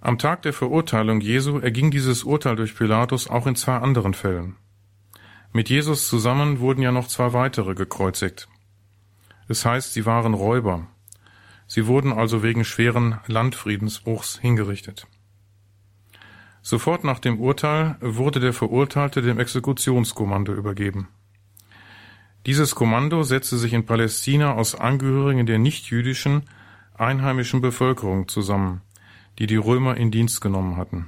[0.00, 4.56] Am Tag der Verurteilung Jesu erging dieses Urteil durch Pilatus auch in zwei anderen Fällen.
[5.52, 8.48] Mit Jesus zusammen wurden ja noch zwei weitere gekreuzigt.
[9.48, 10.88] Es heißt, sie waren Räuber.
[11.68, 15.06] Sie wurden also wegen schweren Landfriedensbruchs hingerichtet.
[16.66, 21.06] Sofort nach dem Urteil wurde der Verurteilte dem Exekutionskommando übergeben.
[22.46, 26.42] Dieses Kommando setzte sich in Palästina aus Angehörigen der nichtjüdischen,
[26.94, 28.82] einheimischen Bevölkerung zusammen,
[29.38, 31.06] die die Römer in Dienst genommen hatten.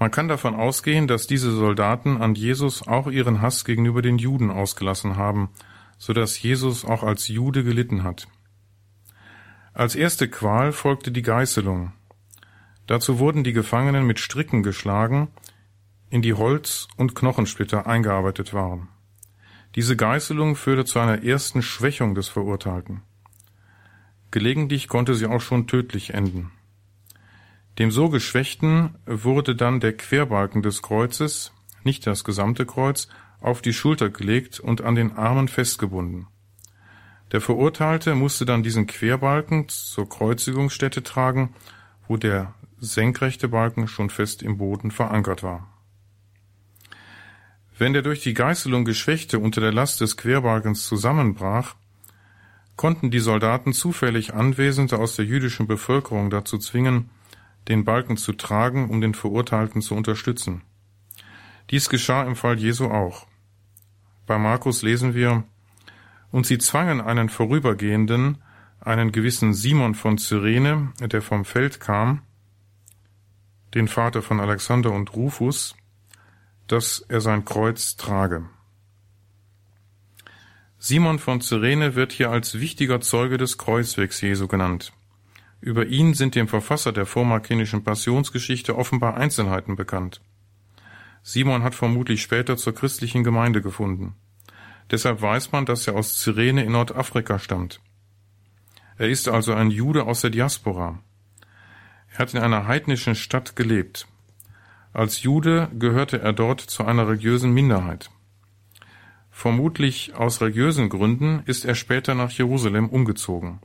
[0.00, 4.50] Man kann davon ausgehen, dass diese Soldaten an Jesus auch ihren Hass gegenüber den Juden
[4.50, 5.50] ausgelassen haben
[5.98, 8.28] so dass Jesus auch als Jude gelitten hat.
[9.72, 11.92] Als erste Qual folgte die Geißelung.
[12.86, 15.28] Dazu wurden die Gefangenen mit Stricken geschlagen,
[16.08, 18.88] in die Holz- und Knochensplitter eingearbeitet waren.
[19.74, 23.02] Diese Geißelung führte zu einer ersten Schwächung des Verurteilten.
[24.30, 26.52] Gelegentlich konnte sie auch schon tödlich enden.
[27.78, 31.52] Dem so Geschwächten wurde dann der Querbalken des Kreuzes,
[31.84, 33.08] nicht das gesamte Kreuz,
[33.40, 36.26] auf die Schulter gelegt und an den Armen festgebunden.
[37.32, 41.54] Der Verurteilte musste dann diesen Querbalken zur Kreuzigungsstätte tragen,
[42.08, 42.54] wo der
[42.92, 45.68] senkrechte Balken schon fest im Boden verankert war.
[47.78, 51.74] Wenn der durch die Geißelung Geschwächte unter der Last des Querbalkens zusammenbrach,
[52.76, 57.10] konnten die Soldaten zufällig Anwesende aus der jüdischen Bevölkerung dazu zwingen,
[57.68, 60.62] den Balken zu tragen, um den Verurteilten zu unterstützen.
[61.70, 63.26] Dies geschah im Fall Jesu auch.
[64.26, 65.44] Bei Markus lesen wir,
[66.30, 68.38] und sie zwangen einen Vorübergehenden,
[68.80, 72.22] einen gewissen Simon von Cyrene, der vom Feld kam,
[73.76, 75.76] den Vater von Alexander und Rufus,
[76.66, 78.48] dass er sein Kreuz trage.
[80.78, 84.92] Simon von Cyrene wird hier als wichtiger Zeuge des Kreuzwegs Jesu genannt.
[85.60, 90.20] Über ihn sind dem Verfasser der vormarkinischen Passionsgeschichte offenbar Einzelheiten bekannt.
[91.22, 94.14] Simon hat vermutlich später zur christlichen Gemeinde gefunden.
[94.90, 97.80] Deshalb weiß man, dass er aus Cyrene in Nordafrika stammt.
[98.96, 101.02] Er ist also ein Jude aus der Diaspora.
[102.16, 104.08] Er hat in einer heidnischen Stadt gelebt.
[104.94, 108.10] Als Jude gehörte er dort zu einer religiösen Minderheit.
[109.30, 113.60] Vermutlich aus religiösen Gründen ist er später nach Jerusalem umgezogen.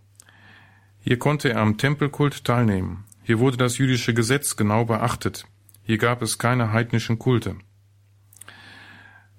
[1.00, 3.06] Hier konnte er am Tempelkult teilnehmen.
[3.24, 5.46] Hier wurde das jüdische Gesetz genau beachtet.
[5.84, 7.56] Hier gab es keine heidnischen Kulte.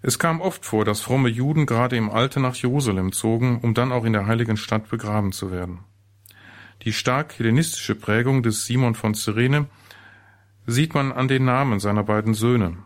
[0.00, 3.92] Es kam oft vor, dass fromme Juden gerade im Alter nach Jerusalem zogen, um dann
[3.92, 5.80] auch in der heiligen Stadt begraben zu werden.
[6.84, 9.66] Die stark hellenistische Prägung des Simon von Cyrene
[10.66, 12.76] sieht man an den Namen seiner beiden Söhne.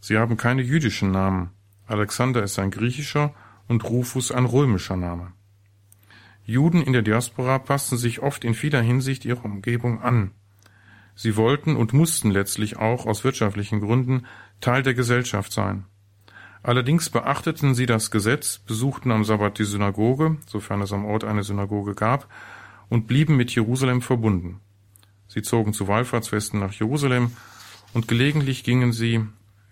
[0.00, 1.50] Sie haben keine jüdischen Namen.
[1.86, 3.34] Alexander ist ein griechischer
[3.66, 5.32] und Rufus ein römischer Name.
[6.46, 10.30] Juden in der Diaspora passten sich oft in vieler Hinsicht ihrer Umgebung an.
[11.16, 14.26] Sie wollten und mussten letztlich auch aus wirtschaftlichen Gründen
[14.60, 15.86] Teil der Gesellschaft sein.
[16.62, 21.42] Allerdings beachteten sie das Gesetz, besuchten am Sabbat die Synagoge, sofern es am Ort eine
[21.42, 22.28] Synagoge gab,
[22.94, 24.60] und blieben mit Jerusalem verbunden.
[25.26, 27.32] Sie zogen zu Wallfahrtsfesten nach Jerusalem
[27.92, 29.20] und gelegentlich gingen sie,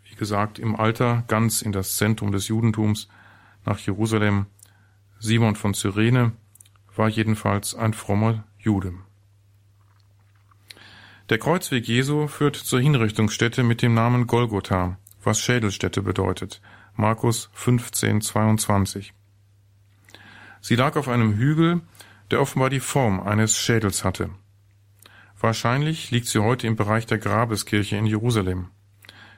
[0.04, 3.06] wie gesagt, im Alter ganz in das Zentrum des Judentums
[3.64, 4.46] nach Jerusalem.
[5.20, 6.32] Simon von Cyrene
[6.96, 8.92] war jedenfalls ein frommer Jude.
[11.28, 16.60] Der Kreuzweg Jesu führt zur Hinrichtungsstätte mit dem Namen Golgotha, was Schädelstätte bedeutet.
[16.96, 19.14] Markus 15, 22.
[20.60, 21.82] Sie lag auf einem Hügel,
[22.32, 24.30] der offenbar die Form eines Schädels hatte.
[25.38, 28.68] Wahrscheinlich liegt sie heute im Bereich der Grabeskirche in Jerusalem.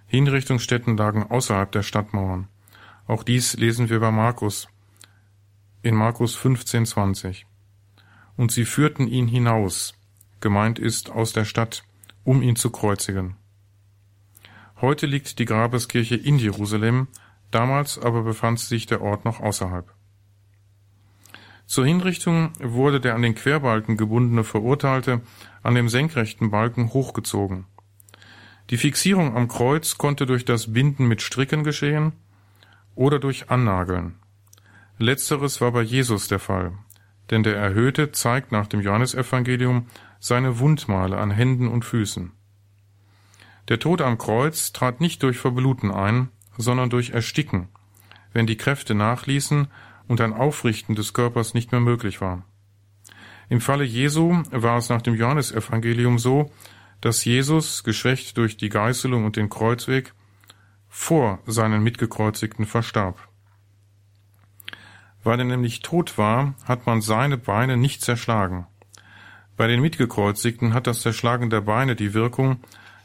[0.06, 2.48] Hinrichtungsstätten lagen außerhalb der Stadtmauern.
[3.06, 4.68] Auch dies lesen wir bei Markus
[5.82, 7.42] in Markus 15,20.
[8.36, 9.94] Und sie führten ihn hinaus,
[10.40, 11.84] gemeint ist aus der Stadt,
[12.24, 13.36] um ihn zu kreuzigen.
[14.80, 17.08] Heute liegt die Grabeskirche in Jerusalem,
[17.50, 19.93] damals aber befand sich der Ort noch außerhalb.
[21.66, 25.22] Zur Hinrichtung wurde der an den Querbalken gebundene Verurteilte
[25.62, 27.66] an dem senkrechten Balken hochgezogen.
[28.70, 32.12] Die Fixierung am Kreuz konnte durch das Binden mit Stricken geschehen
[32.94, 34.16] oder durch Annageln.
[34.98, 36.72] Letzteres war bei Jesus der Fall,
[37.30, 39.88] denn der Erhöhte zeigt nach dem Johannesevangelium
[40.20, 42.32] seine Wundmale an Händen und Füßen.
[43.68, 47.68] Der Tod am Kreuz trat nicht durch Verbluten ein, sondern durch Ersticken,
[48.32, 49.68] wenn die Kräfte nachließen
[50.08, 52.44] und ein Aufrichten des Körpers nicht mehr möglich war.
[53.48, 56.50] Im Falle Jesu war es nach dem Johannesevangelium so,
[57.00, 60.14] dass Jesus, geschwächt durch die Geißelung und den Kreuzweg,
[60.88, 63.28] vor seinen Mitgekreuzigten verstarb.
[65.22, 68.66] Weil er nämlich tot war, hat man seine Beine nicht zerschlagen.
[69.56, 72.60] Bei den Mitgekreuzigten hat das Zerschlagen der Beine die Wirkung,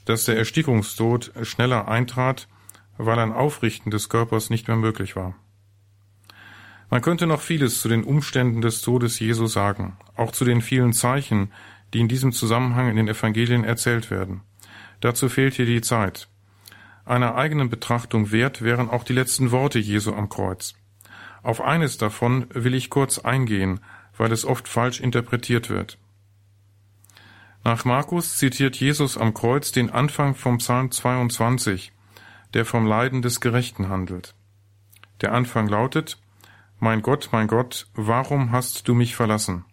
[0.05, 2.47] dass der Erstickungstod schneller eintrat,
[2.97, 5.35] weil ein Aufrichten des Körpers nicht mehr möglich war.
[6.89, 10.93] Man könnte noch vieles zu den Umständen des Todes Jesu sagen, auch zu den vielen
[10.93, 11.51] Zeichen,
[11.93, 14.41] die in diesem Zusammenhang in den Evangelien erzählt werden.
[14.99, 16.27] Dazu fehlt hier die Zeit.
[17.05, 20.75] Einer eigenen Betrachtung wert wären auch die letzten Worte Jesu am Kreuz.
[21.41, 23.79] Auf eines davon will ich kurz eingehen,
[24.17, 25.97] weil es oft falsch interpretiert wird.
[27.63, 31.91] Nach Markus zitiert Jesus am Kreuz den Anfang vom Psalm 22,
[32.53, 34.33] der vom Leiden des Gerechten handelt.
[35.21, 36.17] Der Anfang lautet,
[36.81, 39.65] Mein Gott, mein Gott, warum hast du mich verlassen?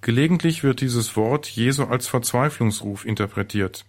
[0.00, 3.84] Gelegentlich wird dieses Wort Jesu als Verzweiflungsruf interpretiert.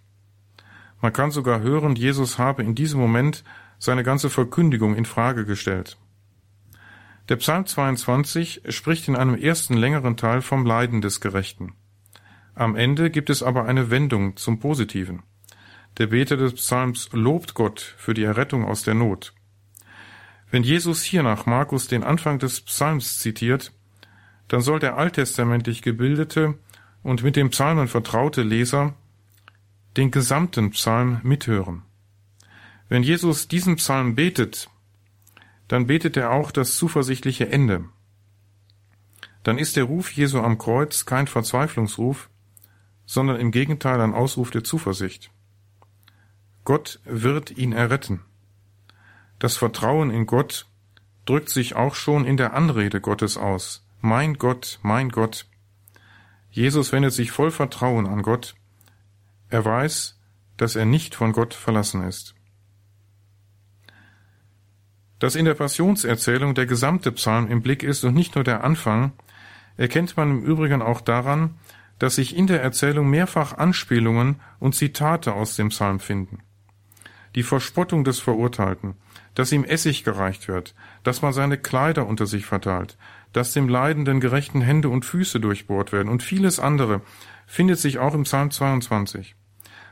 [1.00, 3.42] Man kann sogar hören, Jesus habe in diesem Moment
[3.78, 5.96] seine ganze Verkündigung in Frage gestellt.
[7.30, 11.72] Der Psalm 22 spricht in einem ersten längeren Teil vom Leiden des Gerechten.
[12.54, 15.22] Am Ende gibt es aber eine Wendung zum Positiven.
[15.96, 19.32] Der Beter des Psalms lobt Gott für die Errettung aus der Not.
[20.50, 23.72] Wenn Jesus hier nach Markus den Anfang des Psalms zitiert,
[24.48, 26.58] dann soll der alttestamentlich gebildete
[27.02, 28.94] und mit dem Psalmen vertraute Leser
[29.96, 31.82] den gesamten Psalm mithören.
[32.88, 34.70] Wenn Jesus diesen Psalm betet,
[35.68, 37.84] dann betet er auch das zuversichtliche Ende.
[39.42, 42.30] Dann ist der Ruf Jesu am Kreuz kein Verzweiflungsruf,
[43.04, 45.30] sondern im Gegenteil ein Ausruf der Zuversicht.
[46.64, 48.22] Gott wird ihn erretten.
[49.38, 50.66] Das Vertrauen in Gott
[51.26, 53.86] drückt sich auch schon in der Anrede Gottes aus.
[54.00, 55.46] Mein Gott, mein Gott.
[56.50, 58.54] Jesus wendet sich voll Vertrauen an Gott.
[59.50, 60.18] Er weiß,
[60.56, 62.34] dass er nicht von Gott verlassen ist.
[65.18, 69.12] Dass in der Passionserzählung der gesamte Psalm im Blick ist und nicht nur der Anfang,
[69.76, 71.58] erkennt man im Übrigen auch daran,
[71.98, 76.40] dass sich in der Erzählung mehrfach Anspielungen und Zitate aus dem Psalm finden.
[77.34, 78.96] Die Verspottung des Verurteilten,
[79.34, 82.96] dass ihm Essig gereicht wird, dass man seine Kleider unter sich verteilt,
[83.32, 87.02] dass dem leidenden Gerechten Hände und Füße durchbohrt werden und vieles andere
[87.46, 89.36] findet sich auch im Psalm 22.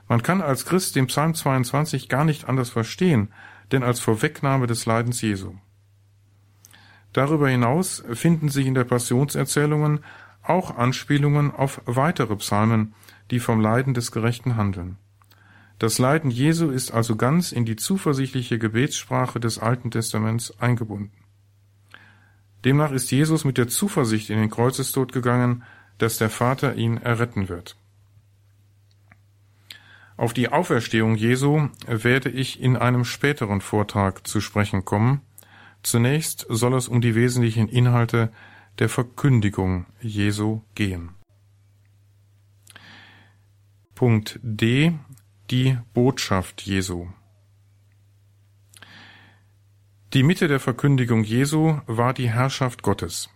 [0.09, 3.33] Man kann als Christ den Psalm 22 gar nicht anders verstehen,
[3.73, 5.55] denn als Vorwegnahme des Leidens Jesu.
[7.13, 10.01] Darüber hinaus finden sich in der Passionserzählungen
[10.43, 12.95] auch Anspielungen auf weitere Psalmen,
[13.31, 14.99] die vom Leiden des Gerechten handeln.
[15.79, 21.13] Das Leiden Jesu ist also ganz in die zuversichtliche Gebetssprache des Alten Testaments eingebunden.
[22.65, 25.65] Demnach ist Jesus mit der Zuversicht in den Kreuzestod gegangen,
[25.99, 27.77] dass der Vater ihn erretten wird.
[30.17, 35.23] Auf die Auferstehung Jesu werde ich in einem späteren Vortrag zu sprechen kommen.
[35.83, 38.33] Zunächst soll es um die wesentlichen Inhalte
[38.79, 41.11] der Verkündigung Jesu gehen.
[43.95, 44.95] Punkt D
[45.51, 47.09] die Botschaft Jesu.
[50.15, 53.29] Die Mitte der Verkündigung Jesu war die Herrschaft Gottes.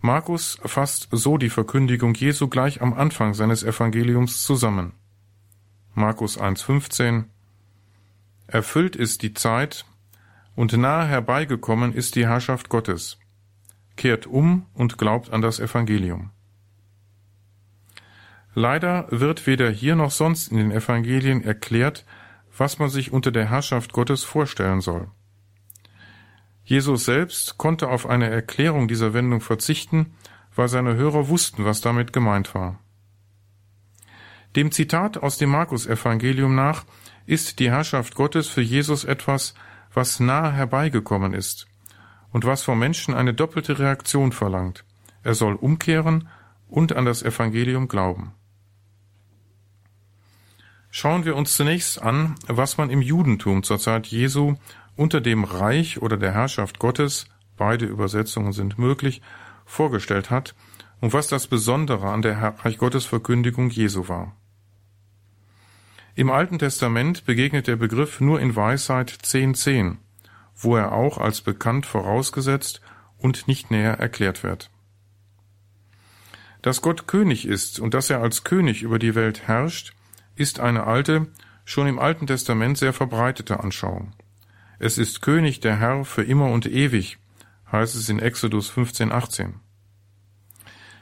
[0.00, 4.92] Markus fasst so die Verkündigung Jesu gleich am Anfang seines Evangeliums zusammen.
[5.94, 7.24] Markus 1,15
[8.48, 9.84] Erfüllt ist die Zeit
[10.56, 13.18] und nahe herbeigekommen ist die Herrschaft Gottes.
[13.96, 16.30] Kehrt um und glaubt an das Evangelium.
[18.58, 22.04] Leider wird weder hier noch sonst in den Evangelien erklärt,
[22.56, 25.06] was man sich unter der Herrschaft Gottes vorstellen soll.
[26.64, 30.12] Jesus selbst konnte auf eine Erklärung dieser Wendung verzichten,
[30.56, 32.80] weil seine Hörer wussten, was damit gemeint war.
[34.56, 36.84] Dem Zitat aus dem Markus-Evangelium nach
[37.26, 39.54] ist die Herrschaft Gottes für Jesus etwas,
[39.94, 41.68] was nahe herbeigekommen ist
[42.32, 44.84] und was vom Menschen eine doppelte Reaktion verlangt.
[45.22, 46.28] Er soll umkehren
[46.66, 48.34] und an das Evangelium glauben.
[50.90, 54.56] Schauen wir uns zunächst an, was man im Judentum zur Zeit Jesu
[54.96, 57.26] unter dem Reich oder der Herrschaft Gottes,
[57.56, 59.20] beide Übersetzungen sind möglich,
[59.66, 60.54] vorgestellt hat
[61.00, 64.34] und was das Besondere an der Reich Gottes Verkündigung Jesu war.
[66.14, 69.98] Im Alten Testament begegnet der Begriff nur in Weisheit 10.10,
[70.56, 72.80] wo er auch als bekannt vorausgesetzt
[73.18, 74.70] und nicht näher erklärt wird.
[76.60, 79.92] Dass Gott König ist und dass er als König über die Welt herrscht,
[80.38, 81.26] ist eine alte,
[81.64, 84.12] schon im Alten Testament sehr verbreitete Anschauung.
[84.78, 87.18] Es ist König der Herr für immer und ewig,
[87.70, 89.54] heißt es in Exodus 15, 18.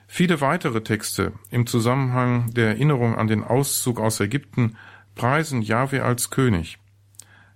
[0.07, 4.76] Viele weitere Texte im Zusammenhang der Erinnerung an den Auszug aus Ägypten
[5.14, 6.78] preisen Jahwe als König.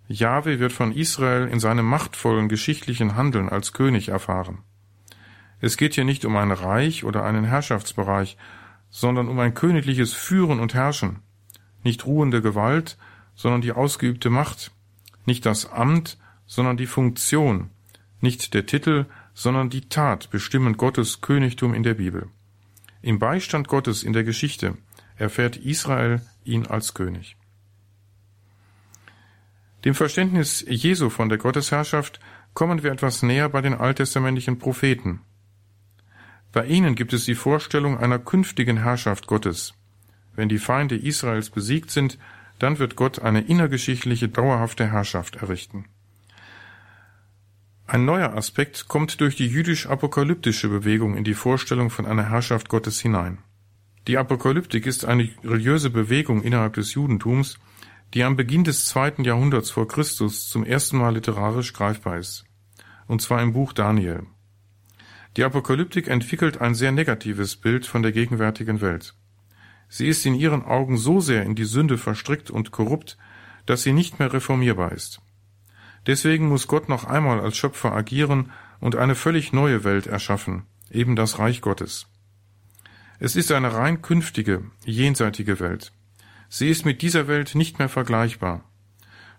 [0.09, 4.59] Jahwe wird von Israel in seinem machtvollen geschichtlichen Handeln als König erfahren.
[5.61, 8.37] Es geht hier nicht um ein Reich oder einen Herrschaftsbereich,
[8.89, 11.21] sondern um ein königliches Führen und Herrschen,
[11.83, 12.97] nicht ruhende Gewalt,
[13.35, 14.73] sondern die ausgeübte Macht,
[15.25, 17.71] nicht das Amt, sondern die Funktion,
[18.21, 22.29] nicht der Titel, sondern die Tat bestimmen Gottes Königtum in der Bibel.
[23.03, 24.77] Im Beistand Gottes in der Geschichte
[25.17, 27.37] erfährt Israel ihn als König.
[29.85, 32.21] Dem Verständnis Jesu von der Gottesherrschaft
[32.53, 35.21] kommen wir etwas näher bei den alttestamentlichen Propheten.
[36.53, 39.75] Bei ihnen gibt es die Vorstellung einer künftigen Herrschaft Gottes,
[40.35, 42.19] wenn die Feinde Israels besiegt sind,
[42.59, 45.87] dann wird Gott eine innergeschichtliche dauerhafte Herrschaft errichten.
[47.87, 53.01] Ein neuer Aspekt kommt durch die jüdisch-apokalyptische Bewegung in die Vorstellung von einer Herrschaft Gottes
[53.01, 53.39] hinein.
[54.07, 57.59] Die Apokalyptik ist eine religiöse Bewegung innerhalb des Judentums,
[58.15, 62.45] die am Beginn des zweiten Jahrhunderts vor Christus zum ersten Mal literarisch greifbar ist,
[63.07, 64.23] und zwar im Buch Daniel.
[65.37, 69.15] Die Apokalyptik entwickelt ein sehr negatives Bild von der gegenwärtigen Welt.
[69.91, 73.19] Sie ist in ihren Augen so sehr in die Sünde verstrickt und korrupt,
[73.67, 75.21] dass sie nicht mehr reformierbar ist.
[76.07, 81.17] Deswegen muss Gott noch einmal als Schöpfer agieren und eine völlig neue Welt erschaffen, eben
[81.17, 82.07] das Reich Gottes.
[83.19, 85.93] Es ist eine rein künftige, jenseitige Welt.
[86.49, 88.65] Sie ist mit dieser Welt nicht mehr vergleichbar.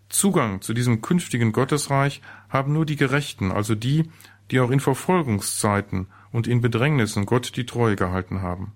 [0.10, 4.12] Zugang zu diesem künftigen Gottesreich haben nur die Gerechten, also die,
[4.52, 8.74] die auch in Verfolgungszeiten und in Bedrängnissen Gott die Treue gehalten haben.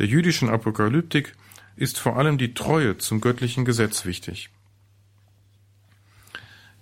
[0.00, 1.34] Der jüdischen Apokalyptik
[1.76, 4.48] ist vor allem die Treue zum göttlichen Gesetz wichtig.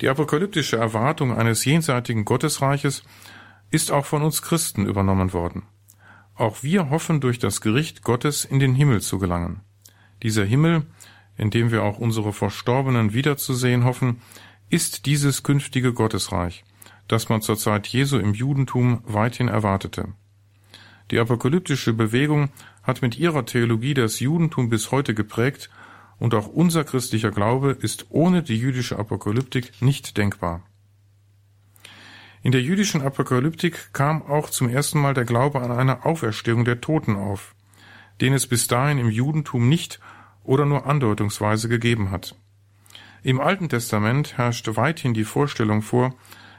[0.00, 3.02] Die apokalyptische Erwartung eines jenseitigen Gottesreiches
[3.72, 5.64] ist auch von uns Christen übernommen worden.
[6.36, 9.62] Auch wir hoffen durch das Gericht Gottes in den Himmel zu gelangen.
[10.22, 10.86] Dieser Himmel,
[11.36, 14.22] in dem wir auch unsere Verstorbenen wiederzusehen hoffen,
[14.70, 16.62] ist dieses künftige Gottesreich,
[17.08, 20.14] das man zur Zeit Jesu im Judentum weithin erwartete.
[21.10, 22.50] Die apokalyptische Bewegung
[22.88, 25.68] hat mit ihrer Theologie das Judentum bis heute geprägt
[26.18, 30.62] und auch unser christlicher Glaube ist ohne die jüdische Apokalyptik nicht denkbar.
[32.42, 36.80] In der jüdischen Apokalyptik kam auch zum ersten Mal der Glaube an eine Auferstehung der
[36.80, 37.54] Toten auf,
[38.22, 40.00] den es bis dahin im Judentum nicht
[40.42, 42.36] oder nur andeutungsweise gegeben hat.
[43.22, 46.14] Im Alten Testament herrscht weithin die Vorstellung vor,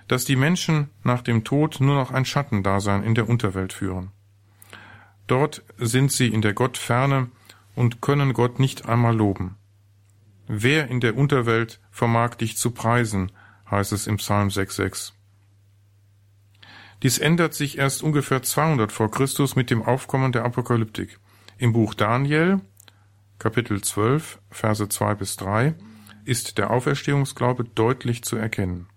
[0.07, 4.11] dass die Menschen nach dem Tod nur noch ein Schattendasein in der Unterwelt führen.
[5.29, 7.29] Dort sind sie in der Gottferne
[7.75, 9.57] und können Gott nicht einmal loben.
[10.47, 13.31] Wer in der Unterwelt vermag dich zu preisen,
[13.69, 15.11] heißt es im Psalm 6,6.
[17.03, 21.19] Dies ändert sich erst ungefähr 200 vor Christus mit dem Aufkommen der Apokalyptik.
[21.59, 22.61] Im Buch Daniel,
[23.37, 25.75] Kapitel 12, Verse 2 bis 3,
[26.25, 28.87] ist der Auferstehungsglaube deutlich zu erkennen.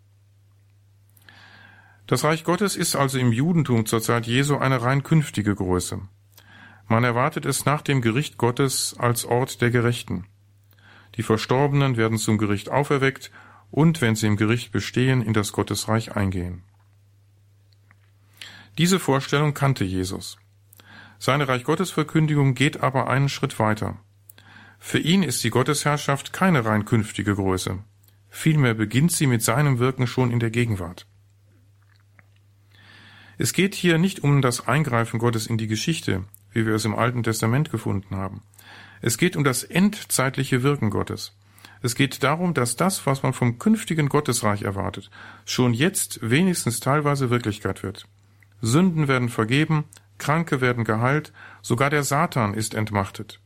[2.07, 6.01] Das Reich Gottes ist also im Judentum zur Zeit Jesu eine rein künftige Größe.
[6.89, 10.27] Man erwartet es nach dem Gericht Gottes als Ort der Gerechten.
[11.17, 13.31] Die Verstorbenen werden zum Gericht auferweckt
[13.71, 16.63] und, wenn sie im Gericht bestehen, in das Gottesreich eingehen.
[18.79, 20.39] Diese Vorstellung kannte Jesus.
[21.19, 23.99] Seine Reich Gottes Verkündigung geht aber einen Schritt weiter.
[24.79, 27.79] Für ihn ist die Gottesherrschaft keine rein künftige Größe.
[28.29, 31.07] Vielmehr beginnt sie mit seinem Wirken schon in der Gegenwart.
[33.39, 36.95] Es geht hier nicht um das Eingreifen Gottes in die Geschichte, wie wir es im
[36.95, 38.43] Alten Testament gefunden haben.
[39.01, 41.37] Es geht um das endzeitliche Wirken Gottes.
[41.83, 45.11] Es geht darum, dass das, was man vom künftigen Gottesreich erwartet,
[45.45, 48.07] schon jetzt wenigstens teilweise Wirklichkeit wird.
[48.61, 49.85] Sünden werden vergeben,
[50.19, 53.41] Kranke werden geheilt, sogar der Satan ist entmachtet.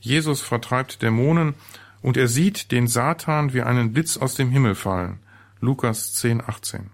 [0.00, 1.54] Jesus vertreibt Dämonen
[2.00, 5.20] und er sieht den Satan wie einen Blitz aus dem Himmel fallen.
[5.60, 6.90] Lukas 10, 18.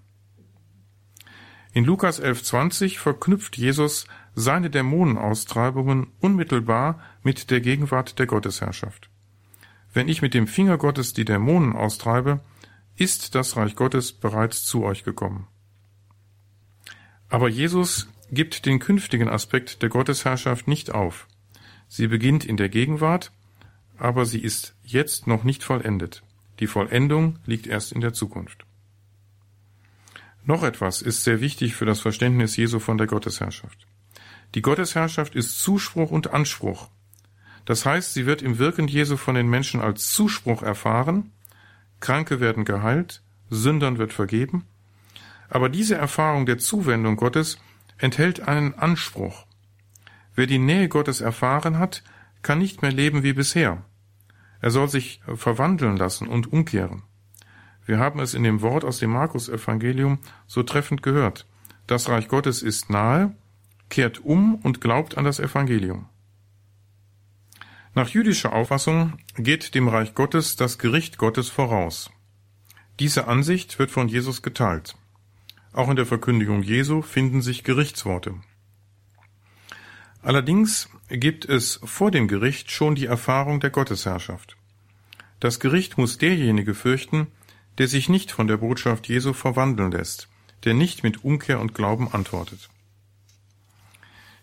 [1.72, 9.10] In Lukas 11,20 verknüpft Jesus seine Dämonenaustreibungen unmittelbar mit der Gegenwart der Gottesherrschaft.
[9.92, 12.40] Wenn ich mit dem Finger Gottes die Dämonen austreibe,
[12.96, 15.48] ist das Reich Gottes bereits zu euch gekommen.
[17.28, 21.26] Aber Jesus gibt den künftigen Aspekt der Gottesherrschaft nicht auf.
[21.88, 23.32] Sie beginnt in der Gegenwart,
[23.98, 26.22] aber sie ist jetzt noch nicht vollendet.
[26.60, 28.66] Die Vollendung liegt erst in der Zukunft.
[30.44, 33.86] Noch etwas ist sehr wichtig für das Verständnis Jesu von der Gottesherrschaft.
[34.55, 36.88] Die Gottesherrschaft ist Zuspruch und Anspruch.
[37.64, 41.30] Das heißt, sie wird im Wirken Jesu von den Menschen als Zuspruch erfahren,
[42.01, 44.66] Kranke werden geheilt, Sündern wird vergeben,
[45.48, 47.59] aber diese Erfahrung der Zuwendung Gottes
[47.98, 49.46] enthält einen Anspruch.
[50.34, 52.03] Wer die Nähe Gottes erfahren hat,
[52.42, 53.84] kann nicht mehr leben wie bisher.
[54.61, 57.03] Er soll sich verwandeln lassen und umkehren.
[57.84, 61.46] Wir haben es in dem Wort aus dem Markus-Evangelium so treffend gehört.
[61.86, 63.34] Das Reich Gottes ist nahe,
[63.91, 66.09] kehrt um und glaubt an das Evangelium.
[67.95, 72.11] Nach jüdischer Auffassung geht dem Reich Gottes das Gericht Gottes voraus.
[73.01, 74.97] Diese Ansicht wird von Jesus geteilt.
[75.72, 78.34] Auch in der Verkündigung Jesu finden sich Gerichtsworte.
[80.22, 84.57] Allerdings gibt es vor dem Gericht schon die Erfahrung der Gottesherrschaft.
[85.41, 87.28] Das Gericht muss derjenige fürchten,
[87.78, 90.28] der sich nicht von der Botschaft Jesu verwandeln lässt,
[90.64, 92.68] der nicht mit Umkehr und Glauben antwortet.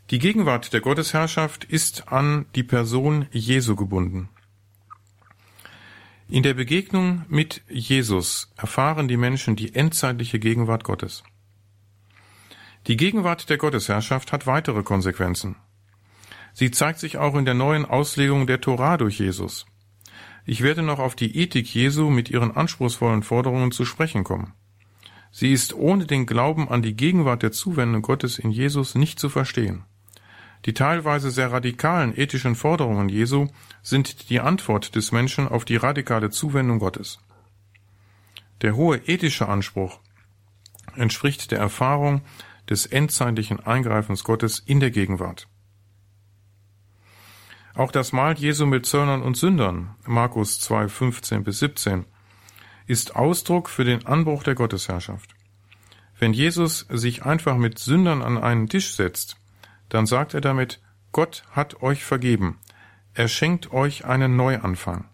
[0.09, 4.29] Die Gegenwart der Gottesherrschaft ist an die Person Jesu gebunden.
[6.29, 11.23] In der Begegnung mit Jesus erfahren die Menschen die endzeitliche Gegenwart Gottes.
[12.87, 15.57] Die Gegenwart der Gottesherrschaft hat weitere Konsequenzen.
[16.53, 19.65] Sie zeigt sich auch in der neuen Auslegung der Torah durch Jesus.
[20.45, 24.53] Ich werde noch auf die Ethik Jesu mit ihren anspruchsvollen Forderungen zu sprechen kommen.
[25.31, 29.27] Sie ist ohne den Glauben an die Gegenwart der Zuwendung Gottes in Jesus nicht zu
[29.27, 29.83] verstehen.
[30.67, 33.47] Die teilweise sehr radikalen ethischen Forderungen Jesu
[33.81, 37.19] sind die Antwort des Menschen auf die radikale Zuwendung Gottes.
[38.61, 40.01] Der hohe ethische Anspruch
[40.93, 42.21] entspricht der Erfahrung
[42.69, 45.47] des endzeitlichen Eingreifens Gottes in der Gegenwart.
[47.73, 52.05] Auch das Mahl Jesu mit Zöllnern und Sündern, Markus 2, 15 bis 17,
[52.87, 55.33] ist Ausdruck für den Anbruch der Gottesherrschaft.
[56.19, 59.37] Wenn Jesus sich einfach mit Sündern an einen Tisch setzt,
[59.89, 60.81] dann sagt er damit,
[61.11, 62.59] Gott hat euch vergeben,
[63.13, 65.05] er schenkt euch einen Neuanfang.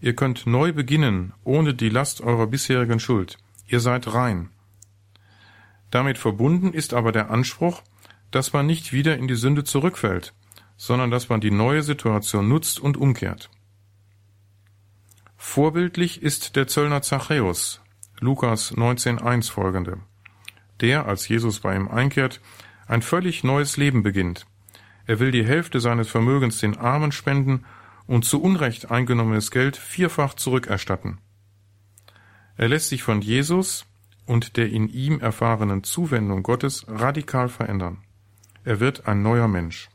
[0.00, 3.38] Ihr könnt neu beginnen, ohne die Last eurer bisherigen Schuld.
[3.66, 4.50] Ihr seid rein.
[5.90, 7.82] Damit verbunden ist aber der Anspruch,
[8.30, 10.34] dass man nicht wieder in die Sünde zurückfällt,
[10.76, 13.48] sondern dass man die neue Situation nutzt und umkehrt.
[15.36, 17.80] Vorbildlich ist der Zöllner Zachäus,
[18.18, 19.98] Lukas 19.1 folgende,
[20.80, 22.40] der, als Jesus bei ihm einkehrt,
[22.86, 24.46] ein völlig neues Leben beginnt.
[25.06, 27.64] Er will die Hälfte seines Vermögens den Armen spenden
[28.06, 31.18] und zu Unrecht eingenommenes Geld vierfach zurückerstatten.
[32.56, 33.86] Er lässt sich von Jesus
[34.26, 37.98] und der in ihm erfahrenen Zuwendung Gottes radikal verändern.
[38.64, 39.90] Er wird ein neuer Mensch.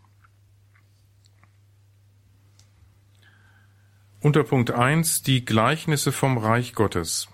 [4.22, 7.30] Unter Punkt 1 die Gleichnisse vom Reich Gottes.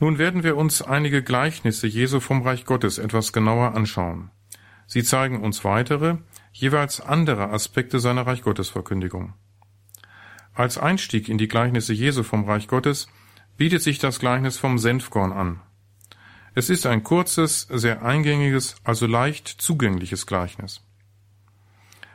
[0.00, 4.30] Nun werden wir uns einige Gleichnisse Jesu vom Reich Gottes etwas genauer anschauen.
[4.86, 6.16] Sie zeigen uns weitere,
[6.52, 9.34] jeweils andere Aspekte seiner Reich Gottes Verkündigung.
[10.54, 13.08] Als Einstieg in die Gleichnisse Jesu vom Reich Gottes
[13.58, 15.60] bietet sich das Gleichnis vom Senfkorn an.
[16.54, 20.82] Es ist ein kurzes, sehr eingängiges, also leicht zugängliches Gleichnis.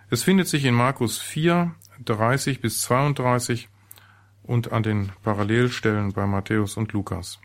[0.09, 3.69] Es findet sich in Markus 4, 30 bis 32
[4.41, 7.39] und an den Parallelstellen bei Matthäus und Lukas.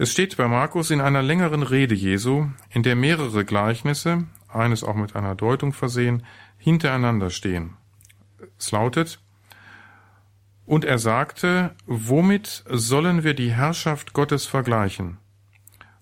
[0.00, 4.94] Es steht bei Markus in einer längeren Rede Jesu, in der mehrere Gleichnisse, eines auch
[4.94, 6.22] mit einer Deutung versehen,
[6.56, 7.76] hintereinander stehen.
[8.56, 9.18] Es lautet,
[10.66, 15.18] und er sagte, womit sollen wir die Herrschaft Gottes vergleichen?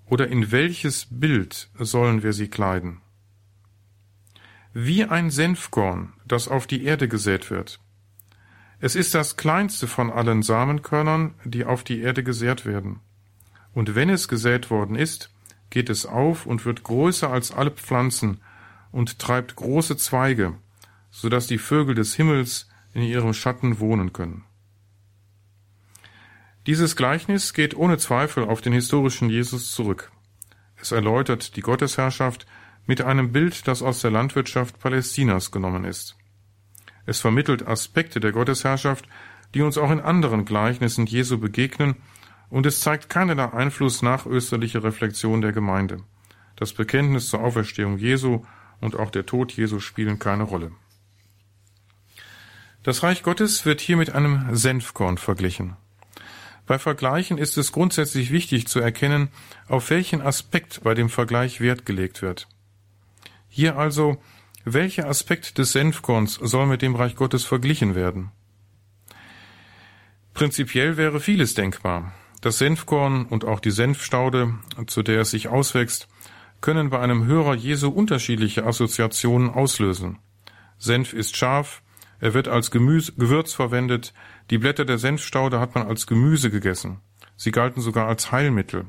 [0.05, 3.01] Oder in welches Bild sollen wir sie kleiden?
[4.79, 7.81] wie ein Senfkorn, das auf die Erde gesät wird.
[8.79, 13.01] Es ist das kleinste von allen Samenkörnern, die auf die Erde gesät werden.
[13.77, 15.29] Und wenn es gesät worden ist,
[15.68, 18.41] geht es auf und wird größer als alle Pflanzen
[18.91, 20.55] und treibt große Zweige,
[21.11, 24.45] so dass die Vögel des Himmels in ihrem Schatten wohnen können.
[26.66, 30.11] Dieses Gleichnis geht ohne Zweifel auf den historischen Jesus zurück.
[30.81, 32.47] Es erläutert die Gottesherrschaft
[32.87, 36.16] mit einem Bild, das aus der Landwirtschaft Palästinas genommen ist.
[37.05, 39.07] Es vermittelt Aspekte der Gottesherrschaft,
[39.53, 41.97] die uns auch in anderen Gleichnissen Jesu begegnen,
[42.51, 45.99] und es zeigt keinerlei Einfluss nach österlicher Reflexion der Gemeinde.
[46.57, 48.45] Das Bekenntnis zur Auferstehung Jesu
[48.81, 50.73] und auch der Tod Jesu spielen keine Rolle.
[52.83, 55.77] Das Reich Gottes wird hier mit einem Senfkorn verglichen.
[56.67, 59.29] Bei Vergleichen ist es grundsätzlich wichtig zu erkennen,
[59.69, 62.49] auf welchen Aspekt bei dem Vergleich Wert gelegt wird.
[63.49, 64.21] Hier also,
[64.65, 68.33] welcher Aspekt des Senfkorns soll mit dem Reich Gottes verglichen werden?
[70.35, 72.13] Prinzipiell wäre vieles denkbar.
[72.41, 74.55] Das Senfkorn und auch die Senfstaude,
[74.87, 76.09] zu der es sich auswächst,
[76.61, 80.18] können bei einem Hörer Jesu unterschiedliche Assoziationen auslösen.
[80.78, 81.82] Senf ist scharf,
[82.18, 84.14] er wird als Gemüse, Gewürz verwendet,
[84.51, 87.01] die Blätter der Senfstaude hat man als Gemüse gegessen.
[87.37, 88.87] Sie galten sogar als Heilmittel.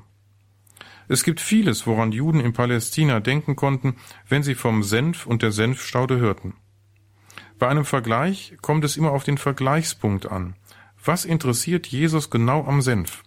[1.10, 3.96] Es gibt vieles, woran Juden in Palästina denken konnten,
[4.28, 6.54] wenn sie vom Senf und der Senfstaude hörten.
[7.60, 10.56] Bei einem Vergleich kommt es immer auf den Vergleichspunkt an.
[11.04, 13.24] Was interessiert Jesus genau am Senf?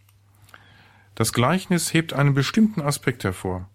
[1.21, 3.69] Das Gleichnis hebt einen bestimmten Aspekt hervor.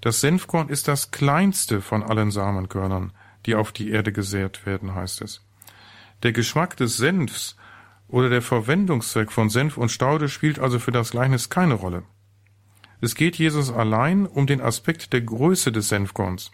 [0.00, 3.12] Das Senfkorn ist das kleinste von allen Samenkörnern,
[3.46, 5.46] die auf die Erde gesät werden, heißt es.
[6.24, 7.56] Der Geschmack des Senfs
[8.08, 12.02] oder der Verwendungszweck von Senf und Staude spielt also für das Gleichnis keine Rolle.
[13.00, 16.50] Es geht Jesus allein um den Aspekt der Größe des Senfkorns.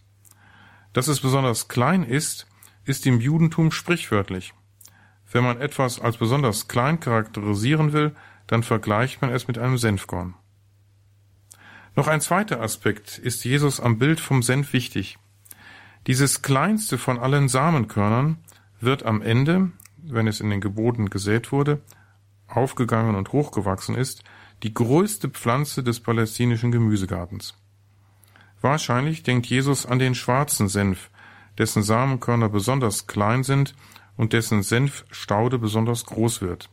[0.92, 2.47] Dass es besonders klein ist,
[2.84, 4.53] ist im Judentum sprichwörtlich.
[5.32, 8.14] Wenn man etwas als besonders klein charakterisieren will,
[8.47, 10.34] dann vergleicht man es mit einem Senfkorn.
[11.97, 15.18] Noch ein zweiter Aspekt ist Jesus am Bild vom Senf wichtig.
[16.07, 18.38] Dieses kleinste von allen Samenkörnern
[18.80, 21.80] wird am Ende, wenn es in den Geboten gesät wurde,
[22.49, 24.24] aufgegangen und hochgewachsen ist,
[24.62, 27.55] die größte Pflanze des palästinischen Gemüsegartens.
[28.61, 31.11] Wahrscheinlich denkt Jesus an den schwarzen Senf,
[31.59, 33.74] dessen Samenkörner besonders klein sind
[34.16, 36.70] und dessen Senfstaude besonders groß wird.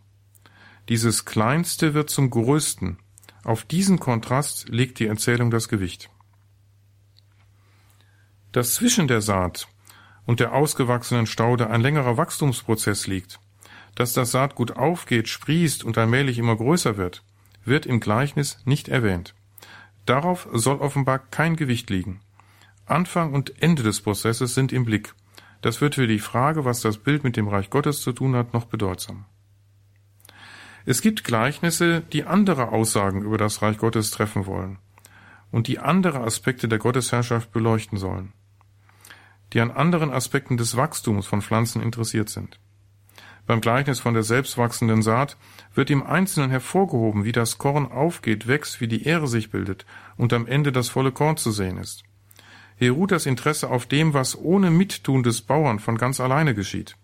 [0.90, 2.98] Dieses Kleinste wird zum Größten.
[3.44, 6.10] Auf diesen Kontrast legt die Erzählung das Gewicht.
[8.52, 9.68] Dass zwischen der Saat
[10.26, 13.40] und der ausgewachsenen Staude ein längerer Wachstumsprozess liegt,
[13.96, 17.24] dass das Saatgut aufgeht, sprießt und allmählich immer größer wird,
[17.64, 19.36] wird im Gleichnis nicht erwähnt.
[20.06, 22.22] Darauf soll offenbar kein Gewicht liegen.
[22.86, 25.14] Anfang und Ende des Prozesses sind im Blick.
[25.62, 28.54] Das wird für die Frage, was das Bild mit dem Reich Gottes zu tun hat,
[28.54, 29.26] noch bedeutsam.
[30.86, 34.80] Es gibt Gleichnisse, die andere Aussagen über das Reich Gottes treffen wollen
[35.52, 38.34] und die andere Aspekte der Gottesherrschaft beleuchten sollen,
[39.54, 42.60] die an anderen Aspekten des Wachstums von Pflanzen interessiert sind.
[43.46, 45.36] Beim Gleichnis von der selbstwachsenden Saat
[45.74, 50.32] wird im Einzelnen hervorgehoben, wie das Korn aufgeht, wächst, wie die Ähre sich bildet und
[50.32, 52.04] am Ende das volle Korn zu sehen ist.
[52.78, 56.96] Hier ruht das Interesse auf dem, was ohne Mittun des Bauern von ganz alleine geschieht.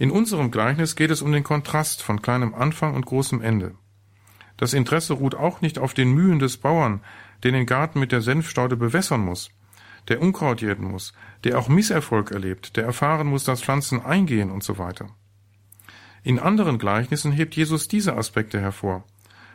[0.00, 3.74] In unserem Gleichnis geht es um den Kontrast von kleinem Anfang und großem Ende.
[4.56, 7.02] Das Interesse ruht auch nicht auf den Mühen des Bauern,
[7.42, 9.50] der den Garten mit der Senfstaude bewässern muss,
[10.08, 11.12] der Unkraut jäten muss,
[11.44, 15.10] der auch Misserfolg erlebt, der erfahren muss, dass Pflanzen eingehen und so weiter.
[16.22, 19.04] In anderen Gleichnissen hebt Jesus diese Aspekte hervor.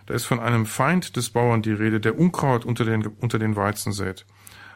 [0.06, 3.56] Da ist von einem Feind des Bauern die Rede, der Unkraut unter den, unter den
[3.56, 4.28] Weizen sät.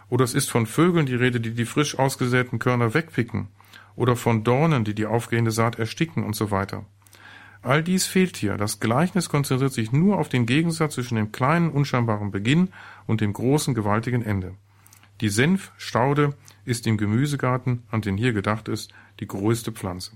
[0.09, 3.49] Oder es ist von Vögeln die Rede, die die frisch ausgesäten Körner wegpicken
[3.95, 6.85] oder von Dornen, die die aufgehende Saat ersticken und so weiter.
[7.61, 8.55] All dies fehlt hier.
[8.55, 12.69] Das Gleichnis konzentriert sich nur auf den Gegensatz zwischen dem kleinen, unscheinbaren Beginn
[13.05, 14.53] und dem großen, gewaltigen Ende.
[15.19, 20.11] Die Senfstaude ist im Gemüsegarten, an den hier gedacht ist, die größte Pflanze.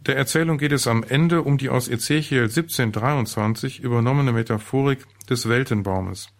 [0.00, 6.30] Der Erzählung geht es am Ende um die aus Ezechiel 1723 übernommene Metaphorik des Weltenbaumes,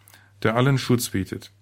[0.43, 1.53] der allen Schutz bietet.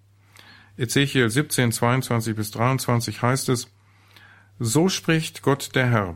[0.76, 3.68] Ezechiel 17, 22 bis 23 heißt es,
[4.58, 6.14] So spricht Gott der Herr.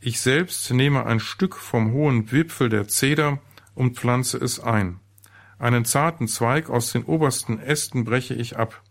[0.00, 3.38] Ich selbst nehme ein Stück vom hohen Wipfel der Zeder
[3.74, 5.00] und pflanze es ein.
[5.58, 8.82] Einen zarten Zweig aus den obersten Ästen breche ich ab.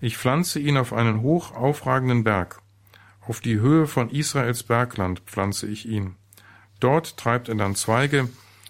[0.00, 2.62] Ich pflanze ihn auf einen hoch aufragenden Berg.
[3.20, 6.16] Auf die Höhe von Israels Bergland pflanze ich ihn.
[6.80, 8.28] Dort treibt er dann Zweige,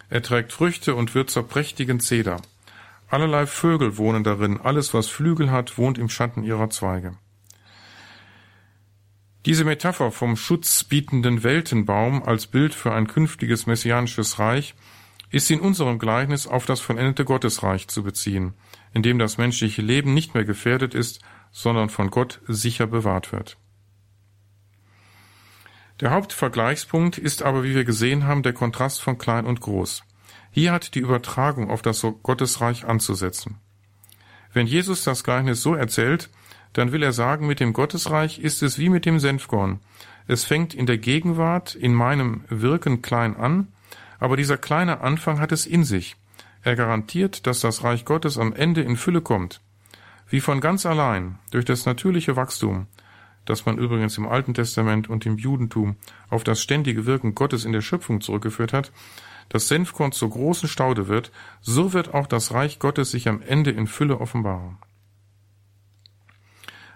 [0.09, 2.41] er trägt Früchte und wird zur prächtigen Zeder.
[3.09, 7.17] Allerlei Vögel wohnen darin, alles, was Flügel hat, wohnt im Schatten ihrer Zweige.
[9.45, 14.75] Diese Metapher vom schutzbietenden Weltenbaum als Bild für ein künftiges messianisches Reich
[15.31, 18.55] ist in unserem Gleichnis auf das vollendete Gottesreich zu beziehen,
[18.93, 21.21] in dem das menschliche Leben nicht mehr gefährdet ist,
[21.53, 23.57] sondern von Gott sicher bewahrt wird.
[26.01, 30.03] Der Hauptvergleichspunkt ist aber, wie wir gesehen haben, der Kontrast von klein und groß.
[30.59, 33.59] Hier hat die Übertragung auf das Gottesreich anzusetzen.
[34.55, 36.31] Wenn Jesus das Gleichnis so erzählt,
[36.73, 39.81] dann will er sagen, mit dem Gottesreich ist es wie mit dem Senfkorn.
[40.27, 43.69] Es fängt in der Gegenwart, in meinem Wirken klein an,
[44.19, 46.17] aber dieser kleine Anfang hat es in sich.
[46.63, 49.61] Er garantiert, dass das Reich Gottes am Ende in Fülle kommt.
[50.27, 52.87] Wie von ganz allein, durch das natürliche Wachstum,
[53.45, 55.97] das man übrigens im Alten Testament und im Judentum
[56.31, 58.91] auf das ständige Wirken Gottes in der Schöpfung zurückgeführt hat,
[59.49, 63.71] das Senfkorn zur großen Staude wird, so wird auch das Reich Gottes sich am Ende
[63.71, 64.79] in Fülle offenbaren.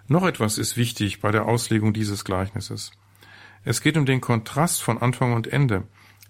[0.09, 2.91] Noch etwas ist wichtig bei der Auslegung dieses Gleichnisses.
[3.65, 5.85] Es geht um den Kontrast von Anfang und Ende.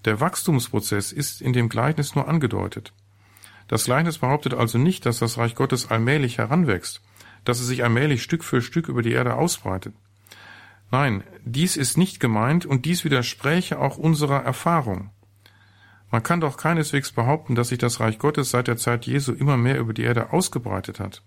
[0.05, 2.93] Der Wachstumsprozess ist in dem Gleichnis nur angedeutet.
[3.69, 7.01] Das Gleichnis behauptet also nicht, dass das Reich Gottes allmählich heranwächst,
[7.45, 9.95] dass es sich allmählich Stück für Stück über die Erde ausbreitet.
[10.91, 15.11] Nein, dies ist nicht gemeint und dies widerspräche auch unserer Erfahrung.
[16.11, 19.57] Man kann doch keineswegs behaupten, dass sich das Reich Gottes seit der Zeit Jesu immer
[19.57, 21.23] mehr über die Erde ausgebreitet hat.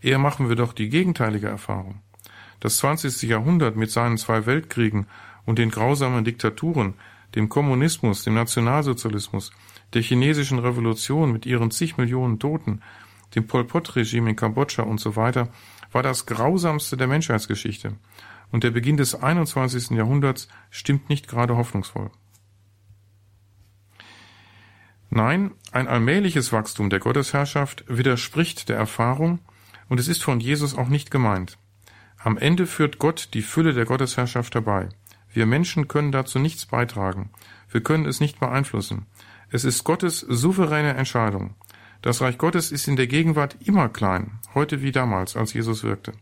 [0.00, 2.00] Eher machen wir doch die gegenteilige Erfahrung.
[2.60, 3.22] Das 20.
[3.22, 5.06] Jahrhundert mit seinen zwei Weltkriegen
[5.46, 6.94] und den grausamen Diktaturen,
[7.34, 9.52] dem Kommunismus, dem Nationalsozialismus,
[9.92, 12.80] der chinesischen Revolution mit ihren zig Millionen Toten,
[13.34, 15.48] dem Pol Pot-Regime in Kambodscha und so weiter,
[15.92, 17.94] war das grausamste der Menschheitsgeschichte.
[18.50, 19.90] Und der Beginn des 21.
[19.90, 22.10] Jahrhunderts stimmt nicht gerade hoffnungsvoll.
[25.10, 29.38] Nein, ein allmähliches Wachstum der Gottesherrschaft widerspricht der Erfahrung
[29.88, 31.58] und es ist von Jesus auch nicht gemeint.
[32.18, 34.88] Am Ende führt Gott die Fülle der Gottesherrschaft herbei.
[35.32, 37.30] Wir Menschen können dazu nichts beitragen.
[37.70, 39.06] Wir können es nicht beeinflussen.
[39.50, 41.54] Es ist Gottes souveräne Entscheidung.
[42.02, 46.12] Das Reich Gottes ist in der Gegenwart immer klein, heute wie damals, als Jesus wirkte.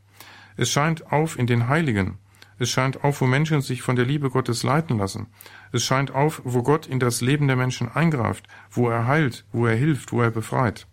[0.57, 2.19] Es scheint auf in den Heiligen.
[2.63, 5.27] Es scheint auf, wo Menschen sich von der Liebe Gottes leiten lassen.
[5.73, 9.67] Es scheint auf, wo Gott in das Leben der Menschen eingreift, wo er heilt, wo
[9.67, 10.87] er hilft, wo er befreit.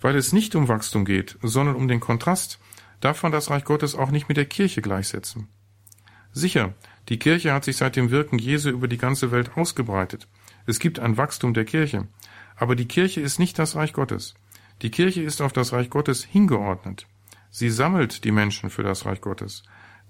[0.00, 2.58] Weil es nicht um Wachstum geht, sondern um den Kontrast,
[2.98, 5.46] darf man das Reich Gottes auch nicht mit der Kirche gleichsetzen.
[6.32, 6.74] Sicher,
[7.08, 10.26] die Kirche hat sich seit dem Wirken Jesu über die ganze Welt ausgebreitet.
[10.66, 12.08] Es gibt ein Wachstum der Kirche.
[12.56, 14.34] Aber die Kirche ist nicht das Reich Gottes.
[14.82, 17.06] Die Kirche ist auf das Reich Gottes hingeordnet.
[17.50, 19.62] Sie sammelt die Menschen für das Reich Gottes.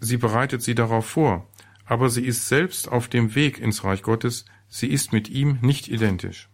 [0.04, 1.48] Sie bereitet sie darauf vor.
[1.84, 4.44] Aber sie ist selbst auf dem Weg ins Reich Gottes.
[4.68, 6.48] Sie ist mit ihm nicht identisch.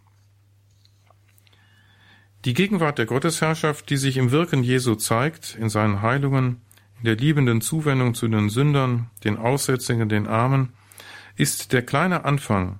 [2.45, 6.61] Die Gegenwart der Gottesherrschaft, die sich im Wirken Jesu zeigt, in seinen Heilungen,
[6.99, 10.73] in der liebenden Zuwendung zu den Sündern, den Aussätzigen, den Armen,
[11.35, 12.79] ist der kleine Anfang,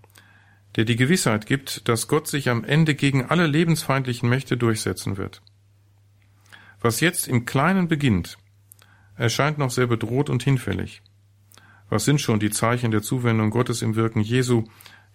[0.75, 5.41] der die Gewissheit gibt, dass Gott sich am Ende gegen alle lebensfeindlichen Mächte durchsetzen wird.
[6.79, 8.37] Was jetzt im Kleinen beginnt,
[9.19, 11.01] erscheint noch sehr bedroht und hinfällig.
[11.89, 14.63] Was sind schon die Zeichen der Zuwendung Gottes im Wirken Jesu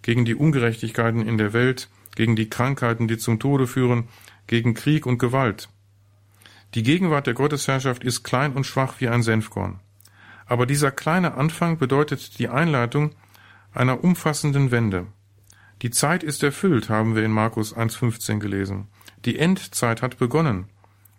[0.02, 4.08] gegen die Ungerechtigkeiten in der Welt, gegen die Krankheiten, die zum Tode führen,
[4.46, 5.70] gegen Krieg und Gewalt.
[6.74, 9.80] Die Gegenwart der Gottesherrschaft ist klein und schwach wie ein Senfkorn.
[10.46, 13.14] Aber dieser kleine Anfang bedeutet die Einleitung
[13.72, 15.06] einer umfassenden Wende.
[15.80, 18.88] Die Zeit ist erfüllt, haben wir in Markus 1.15 gelesen.
[19.24, 20.66] Die Endzeit hat begonnen.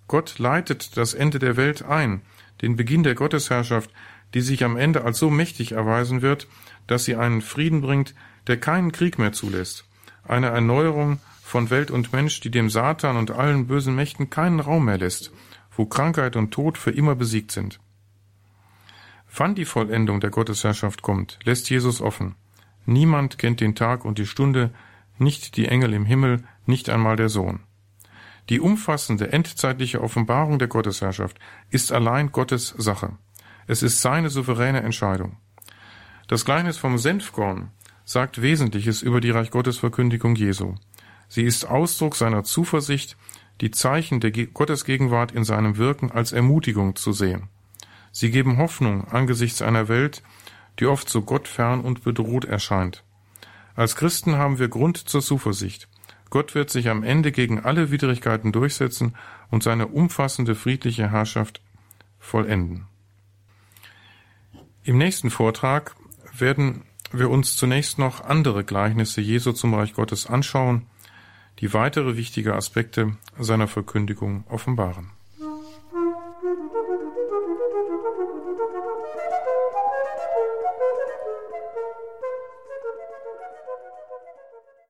[0.07, 2.21] Gott leitet das Ende der Welt ein,
[2.61, 3.91] den Beginn der Gottesherrschaft,
[4.33, 6.47] die sich am Ende als so mächtig erweisen wird,
[6.87, 8.15] dass sie einen Frieden bringt,
[8.47, 9.85] der keinen Krieg mehr zulässt,
[10.23, 14.85] eine Erneuerung von Welt und Mensch, die dem Satan und allen bösen Mächten keinen Raum
[14.85, 15.31] mehr lässt,
[15.75, 17.79] wo Krankheit und Tod für immer besiegt sind.
[19.35, 22.35] Wann die Vollendung der Gottesherrschaft kommt, lässt Jesus offen.
[22.85, 24.71] Niemand kennt den Tag und die Stunde,
[25.17, 27.59] nicht die Engel im Himmel, nicht einmal der Sohn.
[28.49, 31.37] Die umfassende endzeitliche Offenbarung der Gottesherrschaft
[31.71, 33.13] ist allein Gottes Sache.
[33.67, 35.37] Es ist seine souveräne Entscheidung.
[36.27, 37.71] Das Gleichnis vom Senfkorn
[38.03, 40.75] sagt Wesentliches über die Reich Gottes Verkündigung Jesu.
[41.27, 43.17] Sie ist Ausdruck seiner Zuversicht,
[43.61, 47.49] die Zeichen der Gottesgegenwart in seinem Wirken als Ermutigung zu sehen.
[48.11, 50.21] Sie geben Hoffnung angesichts einer Welt,
[50.79, 53.03] die oft so gottfern und bedroht erscheint.
[53.75, 55.87] Als Christen haben wir Grund zur Zuversicht.
[56.29, 59.15] Gott wird sich am Ende gegen alle Widrigkeiten durchsetzen
[59.51, 61.61] und seine umfassende friedliche Herrschaft
[62.19, 62.87] vollenden.
[64.83, 65.95] Im nächsten Vortrag
[66.37, 70.85] werden wir uns zunächst noch andere Gleichnisse Jesu zum Reich Gottes anschauen,
[71.59, 75.14] die weitere wichtige Aspekte seiner Verkündigung offenbaren.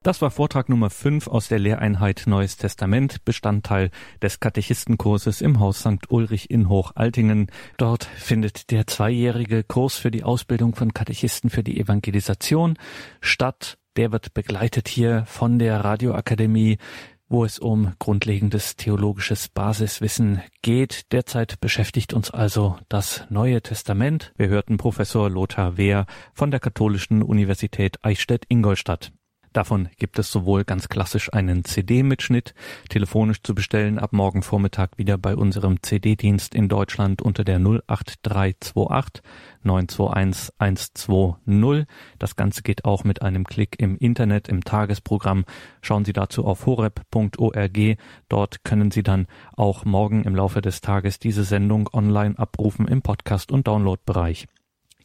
[0.05, 3.89] Das war Vortrag Nummer 5 aus der Lehreinheit Neues Testament, Bestandteil
[4.21, 6.11] des Katechistenkurses im Haus St.
[6.11, 7.47] Ulrich in Hochaltingen.
[7.77, 12.77] Dort findet der zweijährige Kurs für die Ausbildung von Katechisten für die Evangelisation
[13.19, 13.79] statt.
[13.97, 16.77] Der wird begleitet hier von der Radioakademie
[17.27, 21.11] wo es um grundlegendes theologisches Basiswissen geht.
[21.11, 24.31] Derzeit beschäftigt uns also das Neue Testament.
[24.37, 29.11] Wir hörten Professor Lothar Wehr von der Katholischen Universität Eichstätt-Ingolstadt.
[29.55, 32.53] Davon gibt es sowohl ganz klassisch einen CD-Mitschnitt,
[32.89, 39.23] telefonisch zu bestellen, ab morgen Vormittag wieder bei unserem CD-Dienst in Deutschland unter der 08328
[39.63, 41.87] 921 120.
[42.19, 45.45] Das Ganze geht auch mit einem Klick im Internet im Tagesprogramm.
[45.81, 47.97] Schauen Sie dazu auf horeb.org.
[48.27, 49.25] Dort können Sie dann
[49.55, 54.47] auch morgen im Laufe des Tages diese Sendung online abrufen im Podcast- und Downloadbereich.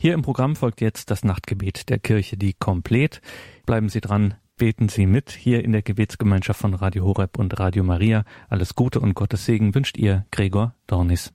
[0.03, 3.21] Hier im Programm folgt jetzt das Nachtgebet der Kirche, die komplett.
[3.67, 7.83] Bleiben Sie dran, beten Sie mit hier in der Gebetsgemeinschaft von Radio Horeb und Radio
[7.83, 8.25] Maria.
[8.51, 11.33] Alles Gute und Gottes Segen wünscht Ihr Gregor Dornis.